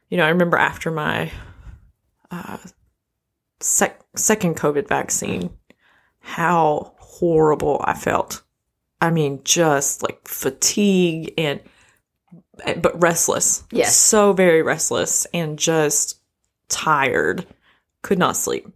[0.10, 1.32] you know, I remember after my
[2.32, 2.58] uh,
[3.60, 5.52] sec- second COVID vaccine,
[6.20, 8.44] how horrible I felt.
[9.00, 11.60] I mean, just like fatigue and
[12.82, 13.64] but restless.
[13.72, 13.96] Yes.
[13.96, 16.20] So very restless and just
[16.70, 17.46] tired.
[18.02, 18.68] Could not sleep.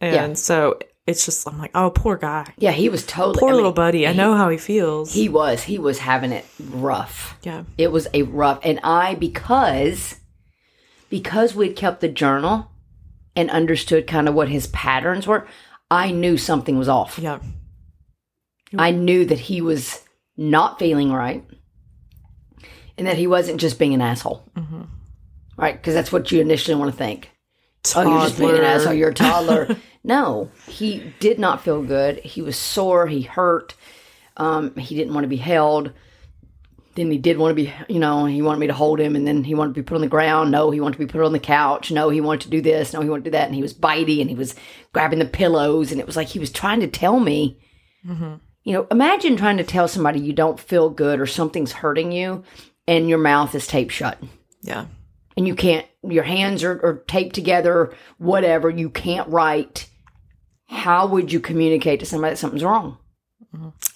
[0.00, 0.34] And Yeah.
[0.34, 2.46] so it's just I'm like, oh poor guy.
[2.58, 3.38] Yeah, he was totally.
[3.40, 4.06] Poor I mean, little buddy.
[4.06, 5.12] I know how he feels.
[5.12, 5.62] He was.
[5.64, 7.36] He was having it rough.
[7.42, 7.64] yeah.
[7.78, 10.16] It was a rough, and I because
[11.08, 12.70] because we'd kept the journal
[13.36, 15.46] and understood kind of what his patterns were.
[15.90, 17.18] I knew something was off.
[17.18, 17.40] Yeah.
[18.78, 20.04] I knew that he was
[20.36, 21.44] not feeling right
[23.00, 24.44] and that he wasn't just being an asshole.
[24.54, 24.82] Mm-hmm.
[25.56, 25.74] Right?
[25.74, 27.30] Because that's what you initially want to think.
[27.96, 28.68] Oh, you're just being an Toddler.
[28.68, 28.92] asshole.
[28.92, 29.76] You're a toddler.
[30.04, 32.18] no, he did not feel good.
[32.18, 33.06] He was sore.
[33.06, 33.74] He hurt.
[34.36, 35.92] Um, he didn't want to be held.
[36.94, 39.26] Then he did want to be, you know, he wanted me to hold him, and
[39.26, 40.50] then he wanted to be put on the ground.
[40.50, 41.90] No, he wanted to be put on the couch.
[41.90, 42.92] No, he wanted to do this.
[42.92, 43.46] No, he wanted to do that.
[43.46, 44.54] And he was bitey, and he was
[44.92, 47.58] grabbing the pillows, and it was like he was trying to tell me,
[48.64, 52.44] you know, imagine trying to tell somebody you don't feel good or something's hurting you,
[52.90, 54.18] and your mouth is taped shut.
[54.62, 54.86] Yeah.
[55.36, 58.68] and you can't your hands are, are taped together whatever.
[58.68, 59.88] You can't write.
[60.66, 62.98] How would you communicate to somebody that something's wrong?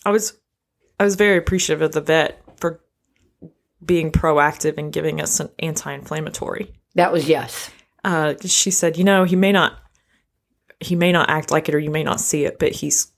[0.06, 0.38] I was
[0.98, 2.80] I was very appreciative of the vet for
[3.84, 6.72] being proactive and giving us an anti-inflammatory.
[6.94, 7.70] that was yes.
[8.04, 9.78] Uh, she said, you know, he may not
[10.80, 13.12] he may not act like it or you may not see it, but he's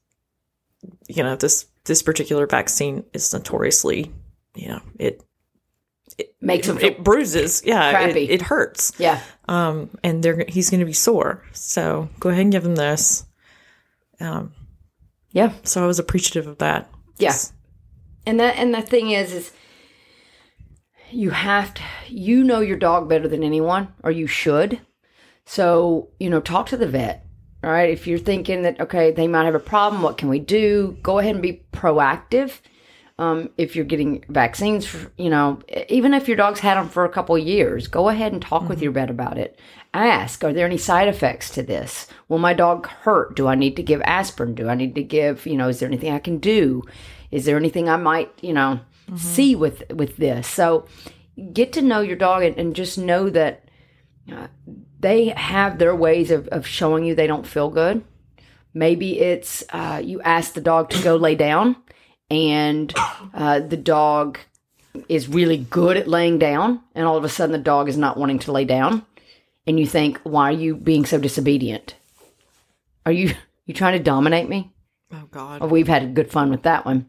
[1.07, 4.11] you know, this this particular vaccine is notoriously,
[4.55, 5.23] you know, it
[6.41, 7.63] makes them feel it bruises.
[7.65, 8.25] Yeah, Crappy.
[8.25, 8.93] it, it hurts.
[8.99, 11.43] yeah Um, and they're he's going to be sore.
[11.53, 13.25] So go ahead and give him this.
[14.21, 14.53] Um,
[15.33, 16.89] yeah so I was appreciative of that.
[17.19, 17.35] Yeah.
[18.25, 19.53] And that and the thing is is
[21.11, 24.81] you have to you know your dog better than anyone or you should
[25.45, 27.25] so you know talk to the vet
[27.63, 30.41] all right if you're thinking that okay they might have a problem what can we
[30.41, 32.61] do go ahead and be proactive
[33.19, 37.05] um, if you're getting vaccines for, you know even if your dog's had them for
[37.05, 39.59] a couple of years go ahead and talk with your vet about it.
[39.95, 42.07] Ask are there any side effects to this?
[42.29, 43.35] Will my dog hurt?
[43.35, 44.55] Do i need to give aspirin?
[44.55, 46.83] Do i need to give you know is there anything i can do?
[47.31, 48.81] Is there anything i might you know
[49.17, 50.47] see with with this?
[50.47, 50.87] So
[51.53, 53.69] get to know your dog and, and just know that
[54.31, 54.49] uh,
[55.01, 58.05] they have their ways of, of showing you they don't feel good.
[58.75, 61.77] Maybe it's uh, you ask the dog to go lay down
[62.31, 62.93] and
[63.35, 64.39] uh, the dog
[65.09, 68.17] is really good at laying down and all of a sudden the dog is not
[68.17, 69.05] wanting to lay down
[69.67, 71.95] and you think why are you being so disobedient
[73.05, 73.35] are you
[73.67, 74.71] you trying to dominate me
[75.13, 75.63] oh God.
[75.63, 77.09] Oh, we've had good fun with that one.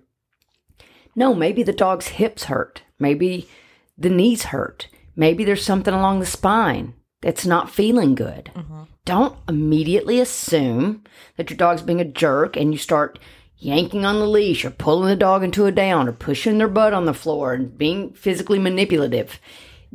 [1.15, 2.83] No, maybe the dog's hips hurt.
[2.99, 3.49] Maybe
[3.97, 4.87] the knees hurt.
[5.15, 8.51] Maybe there's something along the spine that's not feeling good.
[9.05, 11.03] Don't immediately assume
[11.35, 13.17] that your dog's being a jerk and you start
[13.57, 16.93] yanking on the leash or pulling the dog into a down or pushing their butt
[16.93, 19.39] on the floor and being physically manipulative.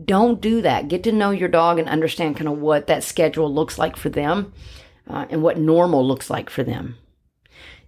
[0.03, 0.89] Don't do that.
[0.89, 4.09] Get to know your dog and understand kind of what that schedule looks like for
[4.09, 4.53] them
[5.09, 6.97] uh, and what normal looks like for them.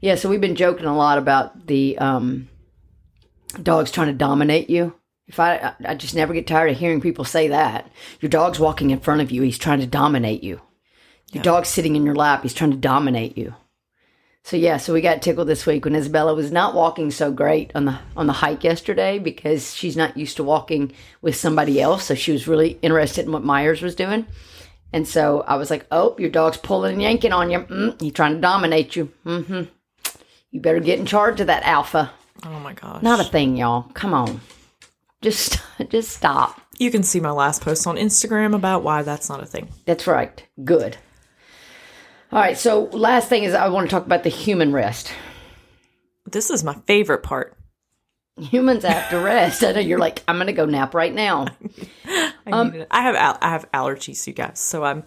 [0.01, 2.49] Yeah, so we've been joking a lot about the um,
[3.63, 4.95] dogs trying to dominate you.
[5.27, 7.91] If I, I- I just never get tired of hearing people say that.
[8.21, 10.61] Your dog's walking in front of you, he's trying to dominate you.
[11.33, 13.55] Your dog's sitting in your lap, he's trying to dominate you.
[14.45, 17.73] So yeah, so we got tickled this week when Isabella was not walking so great
[17.75, 20.93] on the on the hike yesterday because she's not used to walking
[21.23, 22.05] with somebody else.
[22.05, 24.27] So she was really interested in what Myers was doing.
[24.93, 27.61] And so I was like, "Oh, your dog's pulling and yanking on you.
[27.61, 29.11] Mm, he's trying to dominate you.
[29.25, 29.63] Mm-hmm.
[30.51, 32.13] You better get in charge of that alpha.
[32.45, 33.03] Oh my gosh.
[33.03, 33.85] Not a thing, y'all.
[33.95, 34.43] Come on,
[35.23, 36.61] just just stop.
[36.77, 39.71] you can see my last post on Instagram about why that's not a thing.
[39.87, 40.45] That's right.
[40.63, 40.99] Good.
[42.35, 42.59] All right.
[42.59, 45.13] So last thing is I want to talk about the human rest.
[46.27, 47.57] This is my favorite part.
[48.41, 49.63] Humans have to rest.
[49.63, 51.47] I know you're like, I'm going to go nap right now.
[52.07, 52.85] I, Um.
[52.91, 54.59] I have al- I have allergies, you guys.
[54.59, 55.05] So I'm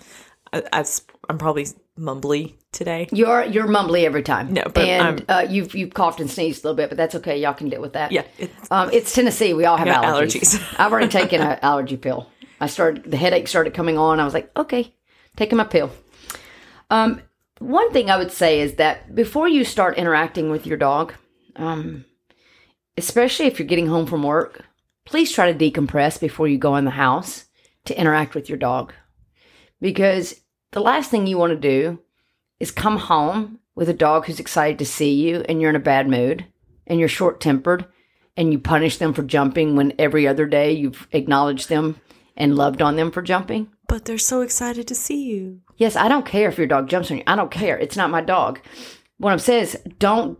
[0.53, 0.85] I,
[1.29, 1.67] I'm probably
[1.99, 3.09] mumbly today.
[3.11, 4.53] You're you're mumbly every time.
[4.53, 7.37] No, but and uh, you've you've coughed and sneezed a little bit, but that's okay.
[7.41, 8.13] Y'all can deal with that.
[8.13, 9.53] Yeah, it's, Um, it's Tennessee.
[9.53, 10.55] We all have allergies.
[10.57, 10.75] allergies.
[10.79, 12.29] I've already taken an allergy pill.
[12.61, 14.21] I started the headache started coming on.
[14.21, 14.93] I was like, okay,
[15.35, 15.91] taking my pill.
[16.89, 17.21] Um,
[17.59, 21.13] one thing I would say is that before you start interacting with your dog,
[21.55, 22.05] um,
[22.97, 24.63] especially if you're getting home from work,
[25.05, 27.45] please try to decompress before you go in the house
[27.85, 28.93] to interact with your dog.
[29.81, 31.99] Because the last thing you want to do
[32.59, 35.79] is come home with a dog who's excited to see you and you're in a
[35.79, 36.45] bad mood
[36.85, 37.85] and you're short tempered
[38.35, 41.99] and you punish them for jumping when every other day you've acknowledged them
[42.35, 43.69] and loved on them for jumping.
[43.87, 45.61] But they're so excited to see you.
[45.77, 47.23] Yes, I don't care if your dog jumps on you.
[47.27, 47.77] I don't care.
[47.77, 48.59] It's not my dog.
[49.17, 50.37] What I'm saying is, don't.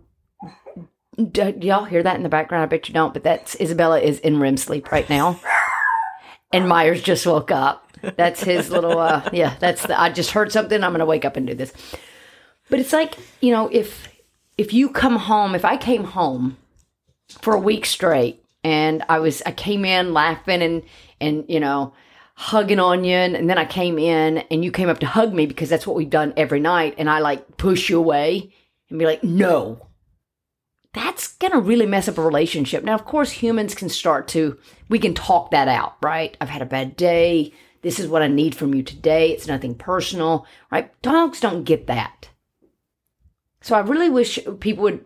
[1.31, 2.63] Do y'all hear that in the background?
[2.63, 3.13] I bet you don't.
[3.13, 5.39] But that's Isabella is in REM sleep right now,
[6.53, 7.91] and Myers just woke up.
[8.01, 8.99] That's his little.
[8.99, 9.99] uh Yeah, that's the.
[9.99, 10.83] I just heard something.
[10.83, 11.73] I'm gonna wake up and do this.
[12.69, 14.07] But it's like you know, if
[14.57, 16.57] if you come home, if I came home
[17.41, 20.83] for a week straight and I was I came in laughing and
[21.19, 21.93] and you know
[22.39, 25.47] hugging on you and, then I came in and you came up to hug me
[25.47, 28.53] because that's what we've done every night and I like push you away
[28.91, 29.87] and be like no
[30.93, 32.83] that's going to really mess up a relationship.
[32.83, 34.57] Now of course humans can start to
[34.87, 36.37] we can talk that out, right?
[36.39, 37.53] I've had a bad day.
[37.81, 39.31] This is what I need from you today.
[39.31, 40.91] It's nothing personal, right?
[41.01, 42.29] Dogs don't get that.
[43.61, 45.03] So I really wish people would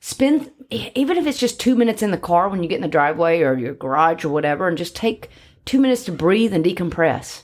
[0.00, 2.88] spend even if it's just 2 minutes in the car when you get in the
[2.88, 5.28] driveway or your garage or whatever and just take
[5.68, 7.42] two minutes to breathe and decompress.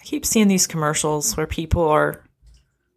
[0.00, 2.24] I keep seeing these commercials where people are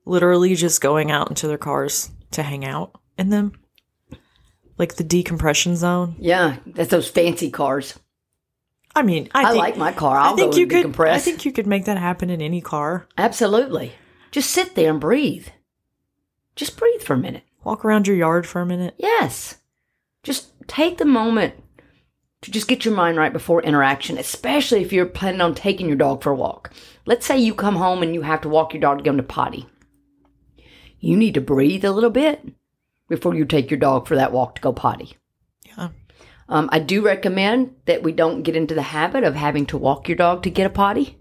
[0.04, 3.54] literally just going out into their cars to hang out in them.
[4.80, 6.16] Like the decompression zone.
[6.20, 8.00] Yeah, that's those fancy cars.
[8.96, 10.18] I mean, I, I think, like my car.
[10.18, 10.88] I'll I think go you could.
[10.88, 11.12] decompress.
[11.12, 13.08] I think you could make that happen in any car.
[13.16, 13.94] Absolutely.
[14.32, 15.48] Just sit there and breathe.
[16.56, 17.44] Just breathe for a minute.
[17.64, 18.96] Walk around your yard for a minute.
[18.98, 19.58] Yes.
[20.24, 21.54] Just take the moment
[22.42, 25.98] to just get your mind right before interaction, especially if you're planning on taking your
[25.98, 26.72] dog for a walk.
[27.06, 29.24] Let's say you come home and you have to walk your dog to go to
[29.24, 29.68] potty.
[31.00, 32.48] You need to breathe a little bit
[33.10, 35.18] before you take your dog for that walk to go potty.
[35.66, 35.90] Yeah.
[36.50, 40.08] Um, I do recommend that we don't get into the habit of having to walk
[40.08, 41.18] your dog to get a potty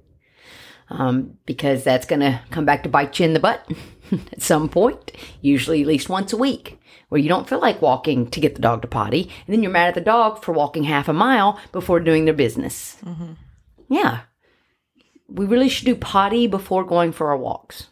[0.89, 3.71] um, because that's going to come back to bite you in the butt
[4.33, 8.29] at some point, usually at least once a week, where you don't feel like walking
[8.31, 9.23] to get the dog to potty.
[9.47, 12.35] And then you're mad at the dog for walking half a mile before doing their
[12.35, 12.97] business.
[13.89, 14.21] Yeah.
[15.29, 17.89] We really should do potty before going for our walks.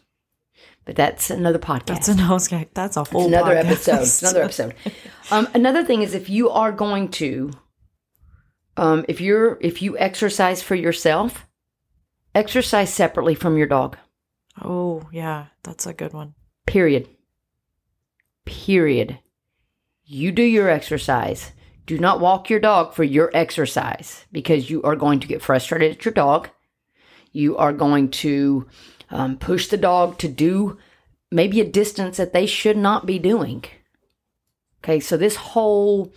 [0.85, 1.85] But that's another podcast.
[1.85, 3.65] That's an okay, That's a whole another podcast.
[3.65, 4.01] episode.
[4.01, 4.75] It's another episode.
[5.31, 7.51] Um, another thing is if you are going to,
[8.77, 11.47] um, if you're if you exercise for yourself,
[12.35, 13.97] exercise separately from your dog.
[14.63, 16.35] Oh yeah, that's a good one.
[16.67, 17.07] Period.
[18.45, 19.19] Period.
[20.03, 21.51] You do your exercise.
[21.85, 25.91] Do not walk your dog for your exercise because you are going to get frustrated
[25.91, 26.49] at your dog.
[27.31, 28.67] You are going to
[29.09, 30.77] um, push the dog to do
[31.31, 33.65] maybe a distance that they should not be doing.
[34.83, 36.13] Okay, so this whole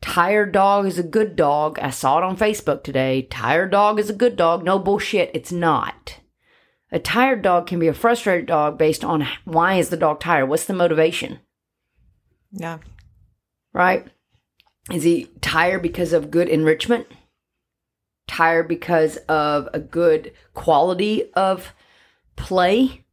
[0.00, 1.78] tired dog is a good dog.
[1.78, 3.22] I saw it on Facebook today.
[3.22, 4.64] Tired dog is a good dog.
[4.64, 6.18] No bullshit, it's not.
[6.90, 10.46] A tired dog can be a frustrated dog based on why is the dog tired?
[10.46, 11.40] What's the motivation?
[12.52, 12.78] Yeah.
[13.72, 14.06] Right?
[14.92, 17.06] Is he tired because of good enrichment?
[18.26, 21.72] Tired because of a good quality of
[22.36, 23.04] play?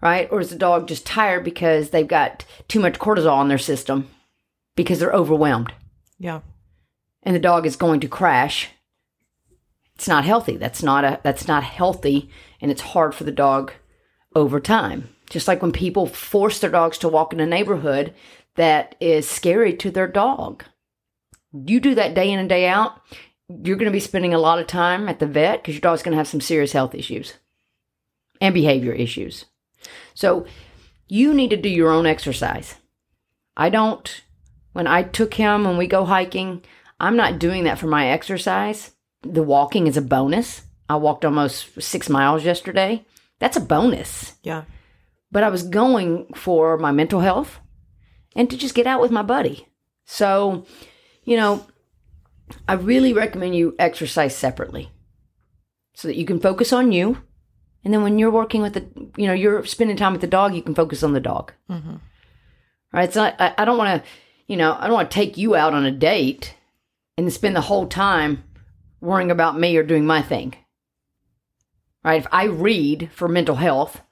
[0.00, 0.28] Right?
[0.30, 4.08] Or is the dog just tired because they've got too much cortisol in their system
[4.76, 5.72] because they're overwhelmed
[6.18, 6.40] Yeah.
[7.22, 8.70] and the dog is going to crash?
[9.96, 10.56] It's not healthy.
[10.56, 12.30] That's not a that's not healthy
[12.62, 13.72] and it's hard for the dog
[14.34, 15.10] over time.
[15.30, 18.14] Just like when people force their dogs to walk in a neighborhood
[18.56, 20.64] that is scary to their dog.
[21.52, 23.00] You do that day in and day out,
[23.48, 26.02] you're going to be spending a lot of time at the vet because your dog's
[26.02, 27.34] going to have some serious health issues
[28.40, 29.46] and behavior issues.
[30.14, 30.46] So
[31.08, 32.76] you need to do your own exercise.
[33.56, 34.22] I don't,
[34.72, 36.62] when I took him when we go hiking,
[36.98, 38.92] I'm not doing that for my exercise.
[39.22, 40.62] The walking is a bonus.
[40.88, 43.04] I walked almost six miles yesterday.
[43.38, 44.64] That's a bonus Yeah.
[45.30, 47.60] But I was going for my mental health
[48.34, 49.68] and to just get out with my buddy.
[50.04, 50.66] So,
[51.24, 51.66] you know,
[52.68, 54.90] I really recommend you exercise separately
[55.94, 57.18] so that you can focus on you.
[57.84, 60.54] And then when you're working with the, you know, you're spending time with the dog,
[60.54, 61.52] you can focus on the dog.
[61.70, 61.96] Mm-hmm.
[62.92, 63.04] Right?
[63.04, 64.10] It's not, I, I don't want to,
[64.46, 66.56] you know, I don't want to take you out on a date
[67.16, 68.42] and spend the whole time
[69.00, 70.54] worrying about me or doing my thing.
[72.04, 72.20] Right?
[72.20, 74.02] If I read for mental health,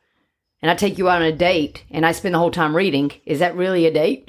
[0.63, 3.13] and I take you out on a date and I spend the whole time reading,
[3.25, 4.29] is that really a date?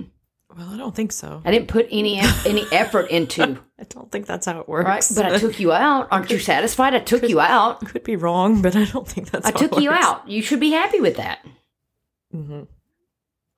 [0.55, 1.41] Well, I don't think so.
[1.45, 4.87] I didn't put any any effort into, I don't think that's how it works.
[4.87, 5.11] right?
[5.15, 6.07] But I took you out.
[6.11, 6.93] Aren't you satisfied?
[6.93, 7.85] I took you out.
[7.85, 9.45] could be wrong, but I don't think that's.
[9.45, 10.27] I took you out.
[10.27, 11.45] You should be happy with that.
[12.35, 12.63] Mm-hmm.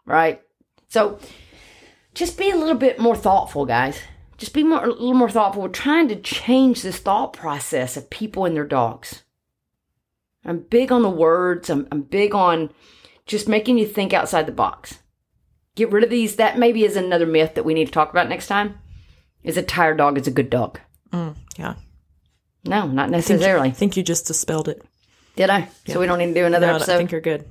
[0.06, 0.42] Right?
[0.90, 1.20] So
[2.14, 4.00] just be a little bit more thoughtful, guys.
[4.38, 5.62] Just be more a little more thoughtful.
[5.64, 9.24] We're trying to change this thought process of people and their dogs.
[10.46, 11.70] I'm big on the words.
[11.70, 12.72] I'm, I'm big on
[13.26, 15.00] just making you think outside the box.
[15.76, 16.36] Get rid of these.
[16.36, 18.80] That maybe is another myth that we need to talk about next time.
[19.44, 20.80] Is a tired dog is a good dog?
[21.12, 21.76] Mm, yeah.
[22.64, 23.70] No, not necessarily.
[23.70, 24.84] I think you just dispelled it.
[25.36, 25.70] Did I?
[25.88, 26.94] So we don't need to do another No, episode.
[26.94, 27.46] I think you're good.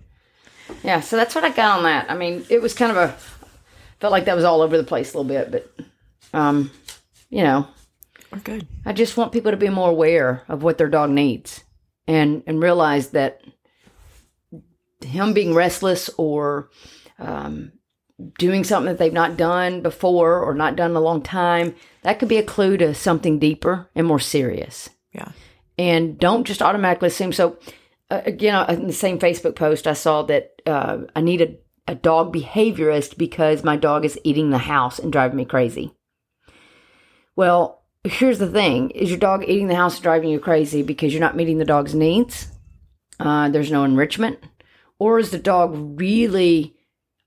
[0.84, 2.10] Yeah, so that's what I got on that.
[2.10, 3.16] I mean, it was kind of a
[3.98, 5.84] felt like that was all over the place a little bit, but
[6.32, 6.70] um,
[7.28, 7.66] you know,
[8.30, 8.68] We're good.
[8.86, 11.64] I just want people to be more aware of what their dog needs
[12.06, 13.40] and and realize that
[15.02, 16.70] him being restless or
[17.18, 17.72] um,
[18.38, 22.18] doing something that they've not done before or not done in a long time, that
[22.18, 25.32] could be a clue to something deeper and more serious Yeah.
[25.78, 27.32] and don't just automatically assume.
[27.32, 27.58] So,
[28.10, 31.56] uh, again, in the same Facebook post, I saw that uh, I need a,
[31.88, 35.94] a dog behaviorist because my dog is eating the house and driving me crazy.
[37.36, 41.20] Well, here's the thing: is your dog eating the house driving you crazy because you're
[41.20, 42.48] not meeting the dog's needs?
[43.18, 44.38] Uh, there's no enrichment,
[44.98, 46.76] or is the dog really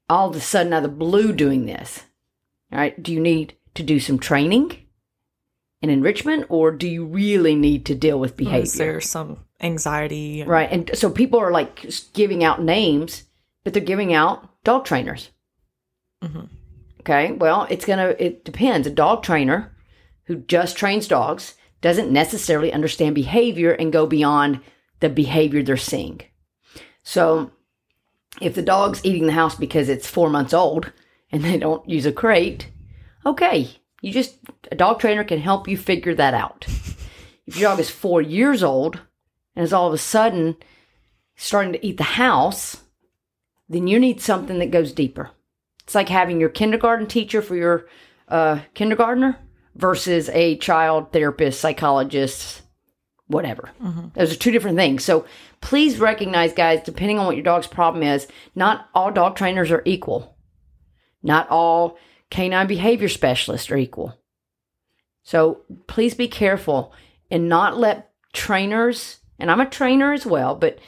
[0.10, 2.04] all of a sudden out of the blue doing this?
[2.72, 4.80] All right, do you need to do some training?
[5.84, 10.42] and enrichment, or do you really need to deal with behavior Is there some anxiety?
[10.42, 10.72] Right.
[10.72, 13.24] And so people are like giving out names,
[13.66, 15.30] but they're giving out dog trainers.
[16.24, 16.48] Mhm.
[17.02, 17.34] Okay.
[17.34, 18.88] Well, it's to, it depends.
[18.88, 19.73] A dog trainer
[20.26, 24.62] who just trains dogs doesn't necessarily understand behavior and go beyond
[25.00, 26.22] the behavior they're seeing.
[27.04, 27.52] So
[28.42, 30.92] if the dog's eating the house because it's four months old
[31.32, 32.70] and they don't use a crate,
[33.26, 33.70] okay.
[34.02, 34.38] You just,
[34.72, 36.66] a dog trainer can help you figure that out.
[37.46, 39.02] If your dog is four years old
[39.56, 40.56] and is all of a sudden
[41.36, 42.84] starting to eat the house,
[43.68, 45.32] then you need something that goes deeper.
[45.84, 47.88] It's like having your kindergarten teacher for your
[48.30, 49.38] uh, kindergartner
[49.76, 52.62] versus a child therapist, psychologist,
[53.28, 53.72] whatever.
[53.82, 54.08] Mm-hmm.
[54.14, 55.04] Those are two different things.
[55.04, 55.26] So
[55.62, 59.82] please recognize, guys, depending on what your dog's problem is, not all dog trainers are
[59.86, 60.38] equal.
[61.22, 61.98] Not all
[62.30, 64.18] canine behavior specialists are equal.
[65.24, 66.94] So please be careful
[67.32, 70.80] and not let trainers, and I'm a trainer as well, but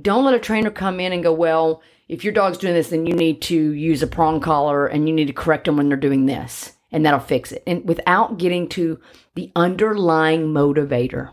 [0.00, 3.06] don't let a trainer come in and go, well, if your dog's doing this, then
[3.06, 5.96] you need to use a prong collar and you need to correct them when they're
[5.96, 7.62] doing this, and that'll fix it.
[7.66, 9.00] And without getting to
[9.34, 11.30] the underlying motivator,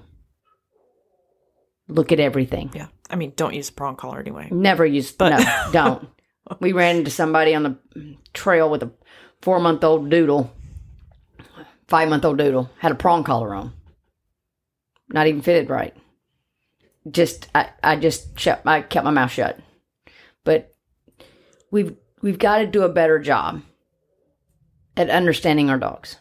[1.87, 2.71] look at everything.
[2.73, 2.87] Yeah.
[3.09, 4.47] I mean, don't use a prong collar anyway.
[4.51, 6.09] Never use, But- no, don't.
[6.59, 7.77] We ran into somebody on the
[8.33, 8.91] trail with a
[9.41, 10.53] four month old doodle,
[11.87, 13.73] five month old doodle, had a prong collar on.
[15.09, 15.95] Not even fitted right.
[17.09, 19.59] Just, I, I just shut, I kept my mouth shut.
[20.43, 20.73] But
[21.71, 23.61] we've, we've got to do a better job
[24.97, 26.17] at understanding our dogs.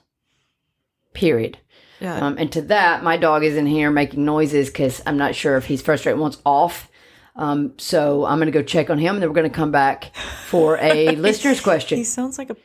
[1.15, 1.59] Period.
[2.01, 2.17] Yeah.
[2.27, 5.57] Um, and to that, my dog is in here making noises because I'm not sure
[5.57, 6.91] if he's frustrated wants off.
[7.37, 9.71] Um, so I'm going to go check on him, and then we're going to come
[9.71, 10.15] back
[10.47, 11.97] for a listener's question.
[11.99, 12.57] he sounds like a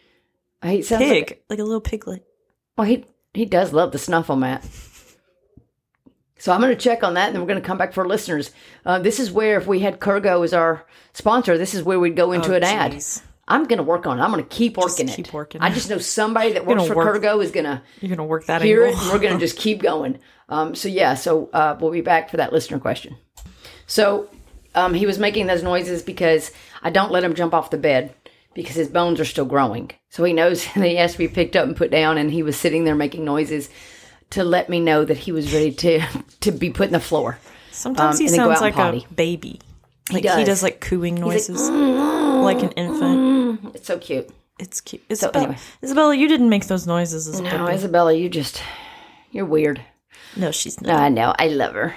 [0.67, 2.25] He sounds pig, like like, a little piglet.
[2.77, 4.65] well, he he does love the snuffle mat.
[6.39, 8.07] So I'm going to check on that, and then we're going to come back for
[8.07, 8.51] listeners.
[8.85, 12.15] Uh, this is where, if we had Kurgo as our sponsor, this is where we'd
[12.15, 13.03] go into Oh, an ad.
[13.47, 14.21] I'm going to work on it.
[14.21, 15.33] I'm going to keep working keep it.
[15.33, 18.27] working I just know somebody that works for work- Kurgo is going to You're gonna
[18.27, 20.19] work that hear it, and we're going to just keep going.
[20.49, 23.17] Um, so yeah, so uh, we'll be back for that listener question.
[23.85, 24.29] So
[24.75, 26.51] um, he was making those noises because
[26.83, 28.13] I don't let him jump off the bed
[28.53, 29.91] because his bones are still growing.
[30.09, 32.43] So he knows that he has to be picked up and put down, and he
[32.43, 33.69] was sitting there making noises
[34.31, 36.01] to let me know that he was ready to
[36.41, 37.39] to be put in the floor.
[37.71, 39.59] Sometimes um, he and then go sounds like a baby.
[40.11, 40.45] Like he does.
[40.45, 43.75] does, like cooing noises, like, an infant.
[43.75, 44.29] It's so cute.
[44.59, 45.03] It's cute.
[45.11, 45.59] Isabella, anyway.
[45.83, 47.67] Isabella, you didn't make those noises as No.
[47.67, 48.61] Isabella, you just
[49.31, 49.81] you're weird.
[50.35, 50.95] No, she's not.
[50.99, 51.33] I know.
[51.37, 51.93] I love her.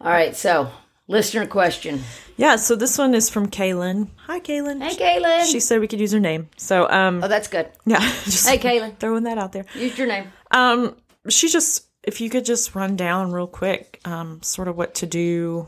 [0.00, 0.70] All right, so
[1.08, 2.00] listener question.
[2.36, 4.08] Yeah, so this one is from Kaylin.
[4.26, 4.82] Hi, Kaylin.
[4.82, 5.50] Hey, Kaylin.
[5.50, 6.48] She said we could use her name.
[6.56, 7.68] So, um, oh, that's good.
[7.86, 8.98] yeah, just Hey, Kaylin.
[8.98, 9.64] throwing that out there.
[9.74, 10.26] Use your name.
[10.50, 10.96] Um,
[11.28, 15.06] she just, if you could just run down real quick, um, sort of what to
[15.06, 15.66] do,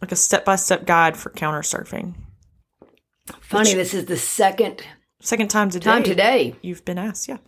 [0.00, 2.14] like a step by step guide for counter surfing.
[3.40, 4.82] Funny, this is the second
[5.20, 5.84] Second time today.
[5.84, 6.54] time today.
[6.62, 7.38] You've been asked, yeah.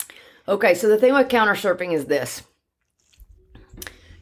[0.49, 2.43] Okay, so the thing with counter surfing is this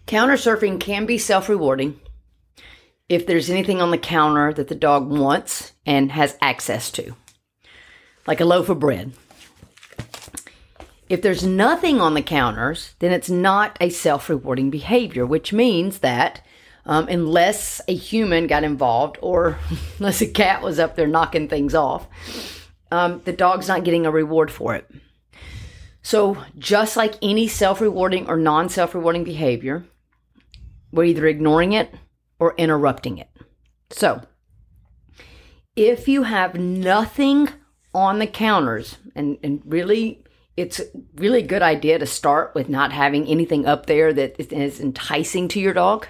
[0.07, 2.01] counter surfing can be self rewarding
[3.09, 7.15] if there's anything on the counter that the dog wants and has access to,
[8.27, 9.13] like a loaf of bread.
[11.09, 16.01] If there's nothing on the counters, then it's not a self rewarding behavior, which means
[16.01, 16.45] that
[16.89, 19.59] um, unless a human got involved or
[19.99, 22.09] unless a cat was up there knocking things off.
[22.91, 24.91] Um, the dog's not getting a reward for it.
[26.01, 29.85] So, just like any self rewarding or non self rewarding behavior,
[30.91, 31.95] we're either ignoring it
[32.39, 33.29] or interrupting it.
[33.91, 34.23] So,
[35.77, 37.51] if you have nothing
[37.93, 40.25] on the counters, and, and really,
[40.57, 40.81] it's
[41.17, 45.49] really a good idea to start with not having anything up there that is enticing
[45.49, 46.07] to your dog.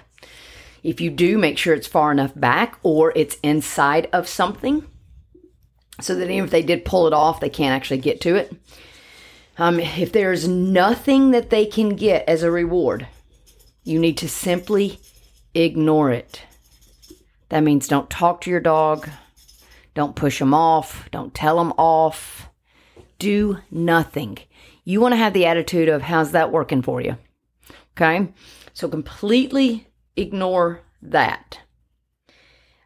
[0.83, 4.85] If you do, make sure it's far enough back or it's inside of something
[6.01, 8.53] so that even if they did pull it off, they can't actually get to it.
[9.57, 13.07] Um, if there's nothing that they can get as a reward,
[13.83, 14.99] you need to simply
[15.53, 16.43] ignore it.
[17.49, 19.09] That means don't talk to your dog,
[19.95, 22.47] don't push them off, don't tell them off,
[23.17, 24.37] do nothing.
[24.85, 27.17] You want to have the attitude of, how's that working for you?
[27.97, 28.31] Okay?
[28.73, 29.88] So completely
[30.19, 31.59] ignore that.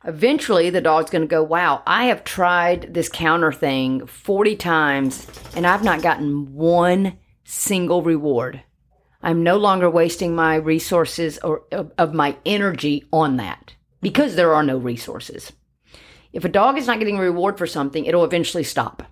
[0.06, 5.28] Eventually, the dog's going to go, Wow, I have tried this counter thing 40 times
[5.56, 8.64] and I've not gotten one single reward.
[9.22, 14.64] I'm no longer wasting my resources or of, my energy on that because there are
[14.64, 15.54] no resources.
[16.34, 19.04] If a dog is not getting a reward for something, it'll eventually stop.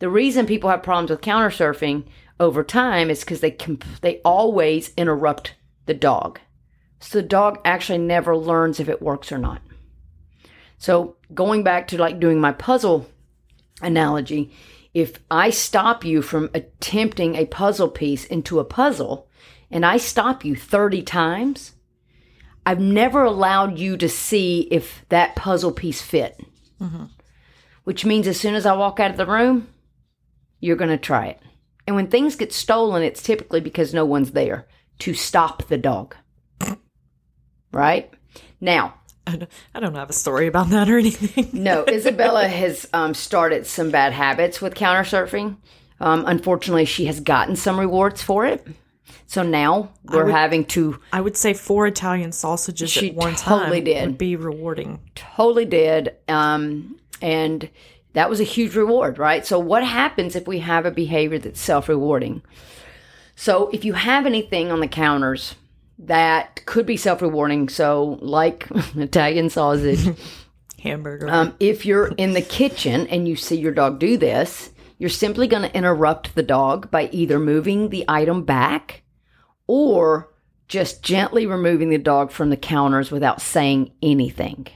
[0.00, 2.04] The reason people have problems with counter surfing
[2.38, 5.54] over time is because they comp- they always interrupt
[5.86, 6.40] the dog.
[7.04, 9.60] So the dog actually never learns if it works or not.
[10.78, 13.06] So going back to like doing my puzzle
[13.82, 14.52] analogy,
[14.94, 19.28] if I stop you from attempting a puzzle piece into a puzzle
[19.70, 21.72] and I stop you 30 times,
[22.64, 26.40] I've never allowed you to see if that puzzle piece fit.
[26.80, 27.04] Mm-hmm.
[27.84, 29.68] Which means as soon as I walk out of the room,
[30.58, 31.40] you're going to try it.
[31.86, 34.66] And when things get stolen, it's typically because no one's there
[35.00, 36.16] to stop the dog
[37.74, 38.12] right?
[38.60, 38.94] Now,
[39.26, 39.36] I
[39.80, 41.48] don't, have a story about that or anything.
[41.52, 45.56] no, Isabella has um, started some bad habits with counter surfing.
[46.00, 48.66] Um, unfortunately, she has gotten some rewards for it.
[49.26, 51.00] So now we're would, having to.
[51.12, 54.06] I would say four Italian sausages she at one totally time did.
[54.06, 55.00] would be rewarding.
[55.14, 56.14] Totally did.
[56.28, 57.68] Um, and
[58.12, 59.46] that was a huge reward, right?
[59.46, 62.42] So, what happens if we have a behavior that's self rewarding?
[63.34, 65.54] So, if you have anything on the counters
[65.98, 67.68] that could be self rewarding.
[67.68, 70.16] So, like Italian sausage,
[70.82, 71.28] hamburger.
[71.28, 75.46] Um, if you're in the kitchen and you see your dog do this, you're simply
[75.46, 79.02] going to interrupt the dog by either moving the item back
[79.66, 80.32] or
[80.66, 84.66] just gently removing the dog from the counters without saying anything.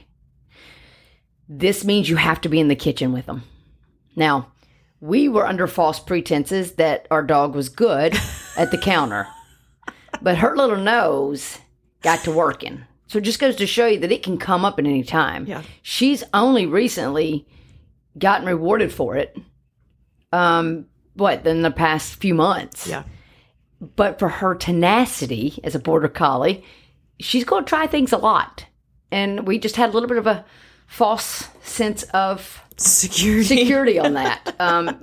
[1.48, 3.42] This means you have to be in the kitchen with them.
[4.14, 4.52] Now,
[5.00, 8.14] we were under false pretenses that our dog was good
[8.56, 9.28] at the counter
[10.22, 11.58] but her little nose
[12.02, 12.84] got to working.
[13.06, 15.46] So it just goes to show you that it can come up at any time.
[15.46, 15.62] Yeah.
[15.82, 17.46] She's only recently
[18.18, 19.36] gotten rewarded for it.
[20.30, 22.86] Um, what, in the past few months.
[22.86, 23.04] Yeah.
[23.80, 26.64] But for her tenacity as a border collie,
[27.18, 28.66] she's going to try things a lot.
[29.10, 30.44] And we just had a little bit of a
[30.86, 34.54] false sense of security security on that.
[34.58, 35.02] Um,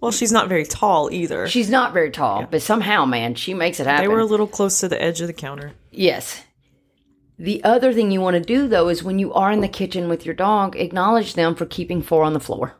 [0.00, 1.48] well, she's not very tall either.
[1.48, 2.46] She's not very tall, yeah.
[2.50, 4.04] but somehow, man, she makes it happen.
[4.04, 5.72] They were a little close to the edge of the counter.
[5.90, 6.42] Yes.
[7.38, 10.08] The other thing you want to do though is when you are in the kitchen
[10.08, 12.76] with your dog, acknowledge them for keeping four on the floor.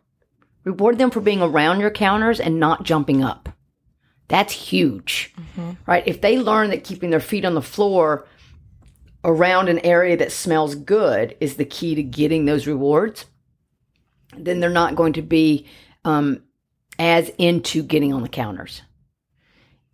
[0.64, 3.48] Reward them for being around your counters and not jumping up.
[4.28, 5.72] That's huge, mm-hmm.
[5.86, 6.04] right?
[6.06, 8.28] If they learn that keeping their feet on the floor
[9.24, 13.24] around an area that smells good is the key to getting those rewards,
[14.36, 15.66] then they're not going to be
[16.04, 16.42] um,
[16.98, 18.82] as into getting on the counters.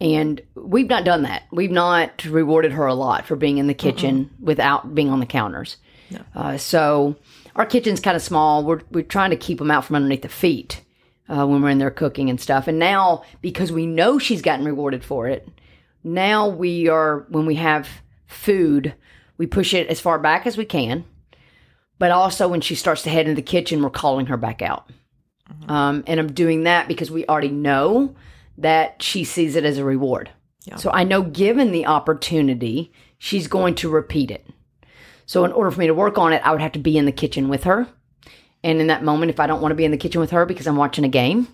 [0.01, 1.45] And we've not done that.
[1.53, 4.45] We've not rewarded her a lot for being in the kitchen uh-uh.
[4.45, 5.79] without being on the counters.
[6.11, 6.21] No.
[6.35, 7.17] Uh, so
[7.55, 8.65] our kitchen's kind of small.
[8.65, 10.83] We're, we're trying to keep them out from underneath the feet
[11.29, 12.69] uh, when we're in there cooking and stuff.
[12.69, 15.49] And now, because we know she's gotten rewarded for it,
[16.05, 17.89] now we are, when we have
[18.27, 18.95] food,
[19.39, 21.05] we push it as far back as we can
[21.99, 24.91] but also when she starts to head into the kitchen, we're calling her back out.
[25.51, 25.71] Mm-hmm.
[25.71, 28.15] Um, and I'm doing that because we already know
[28.59, 30.31] that she sees it as a reward.
[30.65, 30.77] Yeah.
[30.77, 34.47] So I know given the opportunity, she's going to repeat it.
[35.27, 37.05] So in order for me to work on it, I would have to be in
[37.05, 37.87] the kitchen with her.
[38.63, 40.47] And in that moment, if I don't want to be in the kitchen with her
[40.47, 41.49] because I'm watching a game,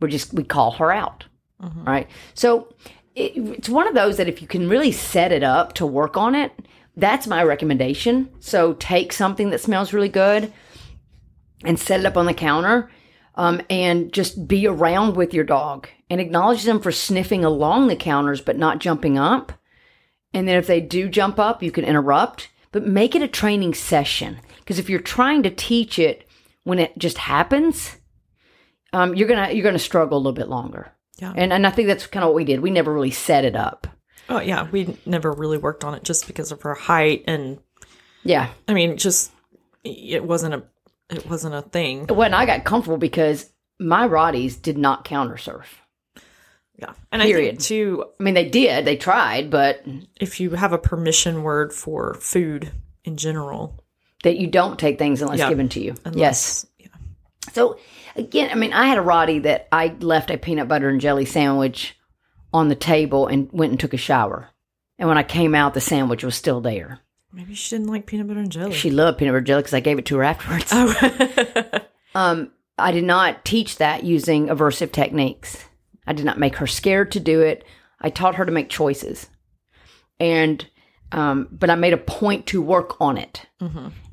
[0.00, 1.24] we're just, we call her out.
[1.62, 1.84] Mm-hmm.
[1.84, 2.08] Right.
[2.34, 2.72] So
[3.14, 6.16] it, it's one of those that if you can really set it up to work
[6.16, 6.52] on it,
[6.96, 8.30] that's my recommendation.
[8.40, 10.52] So take something that smells really good
[11.64, 12.90] and set it up on the counter
[13.34, 17.96] um, and just be around with your dog and acknowledge them for sniffing along the
[17.96, 19.52] counters but not jumping up
[20.32, 23.72] And then if they do jump up, you can interrupt, but make it a training
[23.74, 24.38] session.
[24.58, 26.28] Because if you're trying to teach it
[26.64, 27.96] when it just happens,
[28.92, 30.92] um, you're gonna you're gonna struggle a little bit longer.
[31.18, 31.32] Yeah.
[31.34, 32.60] And and I think that's kind of what we did.
[32.60, 33.86] We never really set it up.
[34.28, 37.58] Oh yeah, we never really worked on it just because of her height and
[38.24, 38.50] Yeah.
[38.68, 39.30] I mean just
[39.84, 40.62] it wasn't a
[41.10, 42.06] it wasn't a thing.
[42.08, 45.80] When I got comfortable because my Rotties did not counter surf.
[46.78, 46.92] Yeah.
[47.12, 47.50] And I Period.
[47.58, 48.84] think too I mean, they did.
[48.84, 49.82] They tried, but
[50.20, 52.72] if you have a permission word for food
[53.04, 53.82] in general.
[54.24, 55.48] that you don't take things unless Yeah.
[55.48, 55.94] given to you.
[56.04, 56.66] Unless, yes.
[56.78, 57.52] Yeah.
[57.52, 57.78] So
[58.16, 61.24] again, I mean, I had a Rottie that I left a peanut butter and jelly
[61.26, 61.96] sandwich
[62.56, 64.48] on the table and went and took a shower.
[64.98, 67.00] And when I came out, the sandwich was still there.
[67.32, 68.72] Maybe she didn't like peanut butter and jelly.
[68.72, 70.70] She loved peanut butter and jelly because I gave it to her afterwards.
[70.72, 71.70] oh.
[72.14, 75.62] Um, I did not teach that using aversive techniques.
[76.06, 77.62] I did not make her scared to do it.
[78.00, 79.28] I taught her to make choices,
[80.18, 80.66] and
[81.12, 83.44] um, but I made a point to work on it,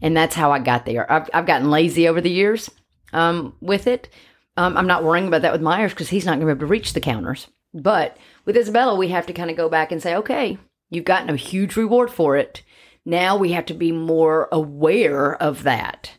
[0.02, 1.10] and that's how I got there.
[1.10, 2.70] I've I've gotten lazy over the years
[3.14, 4.10] um, with it.
[4.58, 6.68] Um, I'm not worrying about that with Myers because he's not going to be able
[6.68, 7.48] to reach the counters.
[7.74, 10.58] But with Isabella, we have to kind of go back and say, okay,
[10.90, 12.64] you've gotten a huge reward for it.
[13.06, 16.12] Now we have to be more aware of that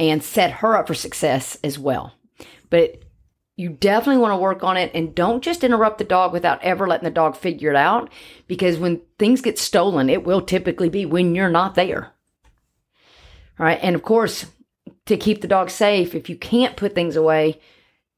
[0.00, 2.14] and set her up for success as well.
[2.70, 3.02] But
[3.56, 6.88] you definitely want to work on it and don't just interrupt the dog without ever
[6.88, 8.10] letting the dog figure it out
[8.48, 12.12] because when things get stolen, it will typically be when you're not there.
[13.58, 13.78] All right.
[13.80, 14.46] And of course,
[15.06, 17.60] to keep the dog safe, if you can't put things away,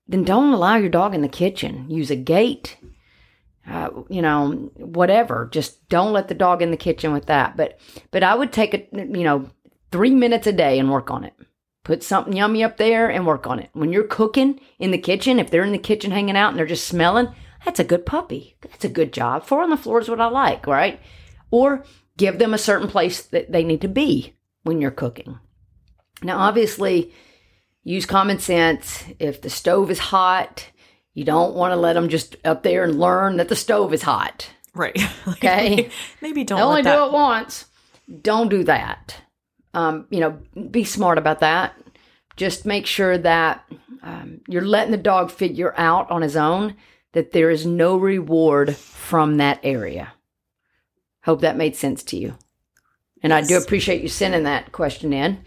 [0.08, 1.90] then don't allow your dog in the kitchen.
[1.90, 2.78] Use a gate,
[3.68, 5.48] uh, you know, whatever.
[5.50, 7.56] Just don't let the dog in the kitchen with that.
[7.56, 9.50] But but I would take a you know
[9.90, 11.34] three minutes a day and work on it.
[11.84, 13.70] Put something yummy up there and work on it.
[13.72, 16.66] When you're cooking in the kitchen, if they're in the kitchen hanging out and they're
[16.66, 17.28] just smelling,
[17.64, 18.56] that's a good puppy.
[18.60, 19.44] That's a good job.
[19.44, 21.00] Four on the floor is what I like, right?
[21.50, 21.84] Or
[22.16, 25.38] give them a certain place that they need to be when you're cooking.
[26.22, 27.12] Now, obviously,
[27.84, 29.04] use common sense.
[29.18, 30.68] If the stove is hot,
[31.16, 34.02] you don't want to let them just up there and learn that the stove is
[34.02, 34.48] hot.
[34.74, 34.96] Right.
[35.26, 35.90] Like, Okay.
[36.20, 36.94] Maybe don't only that.
[36.96, 37.64] do it once.
[38.22, 39.16] Don't do that.
[39.74, 40.38] Um, you know,
[40.70, 41.74] be smart about that.
[42.36, 43.64] Just make sure that
[44.02, 46.76] um, you're letting the dog figure out on his own
[47.12, 50.12] that there is no reward from that area.
[51.24, 52.36] Hope that made sense to you.
[53.22, 55.42] And I do appreciate you sending that question in.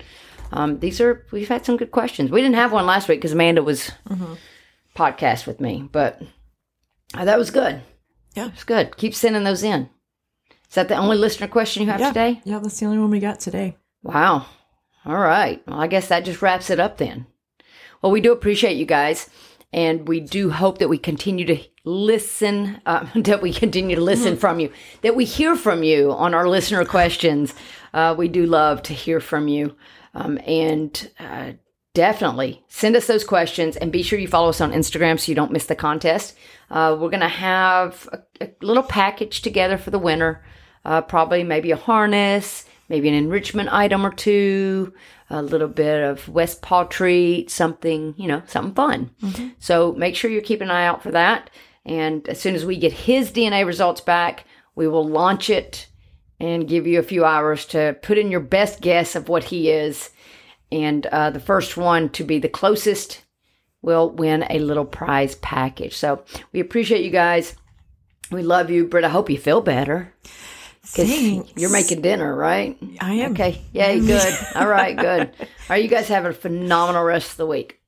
[0.51, 2.31] Um, these are we've had some good questions.
[2.31, 3.91] We didn't have one last week because Amanda was
[4.99, 6.21] podcast with me, but
[7.13, 7.81] uh, that was good.
[8.35, 8.49] Yeah.
[8.53, 8.97] It's good.
[8.97, 9.89] Keep sending those in.
[10.67, 12.09] Is that the only listener question you have yeah.
[12.09, 12.41] today?
[12.43, 13.77] Yeah, that's the only one we got today.
[14.03, 14.45] Wow.
[15.05, 15.63] All right.
[15.65, 17.25] Well, I guess that just wraps it up then.
[18.01, 19.29] Well, we do appreciate you guys,
[19.73, 24.37] and we do hope that we continue to listen, uh, that we continue to listen
[24.37, 24.71] from you,
[25.01, 27.53] that we hear from you on our listener questions.
[27.93, 29.75] Uh, we do love to hear from you.
[30.13, 31.53] Um, and uh,
[31.93, 35.35] definitely send us those questions and be sure you follow us on Instagram so you
[35.35, 36.35] don't miss the contest.
[36.69, 40.43] Uh, we're going to have a, a little package together for the winner.
[40.85, 44.93] Uh, probably maybe a harness, maybe an enrichment item or two,
[45.29, 49.11] a little bit of West Paw treat, something, you know, something fun.
[49.59, 51.49] So make sure you're keeping an eye out for that.
[51.85, 55.87] And as soon as we get his DNA results back, we will launch it
[56.39, 59.69] and give you a few hours to put in your best guess of what he
[59.69, 60.09] is.
[60.71, 63.23] And uh, the first one to be the closest
[63.81, 65.95] will win a little prize package.
[65.95, 67.55] So we appreciate you guys.
[68.31, 69.03] We love you, Britt.
[69.05, 70.13] I hope you feel better.
[70.83, 71.51] Thanks.
[71.55, 72.77] you're making dinner, right?
[72.99, 73.31] I am.
[73.33, 73.61] Okay.
[73.73, 74.33] Yay, good.
[74.55, 75.21] All right, good.
[75.39, 77.78] All right, you guys have a phenomenal rest of the week.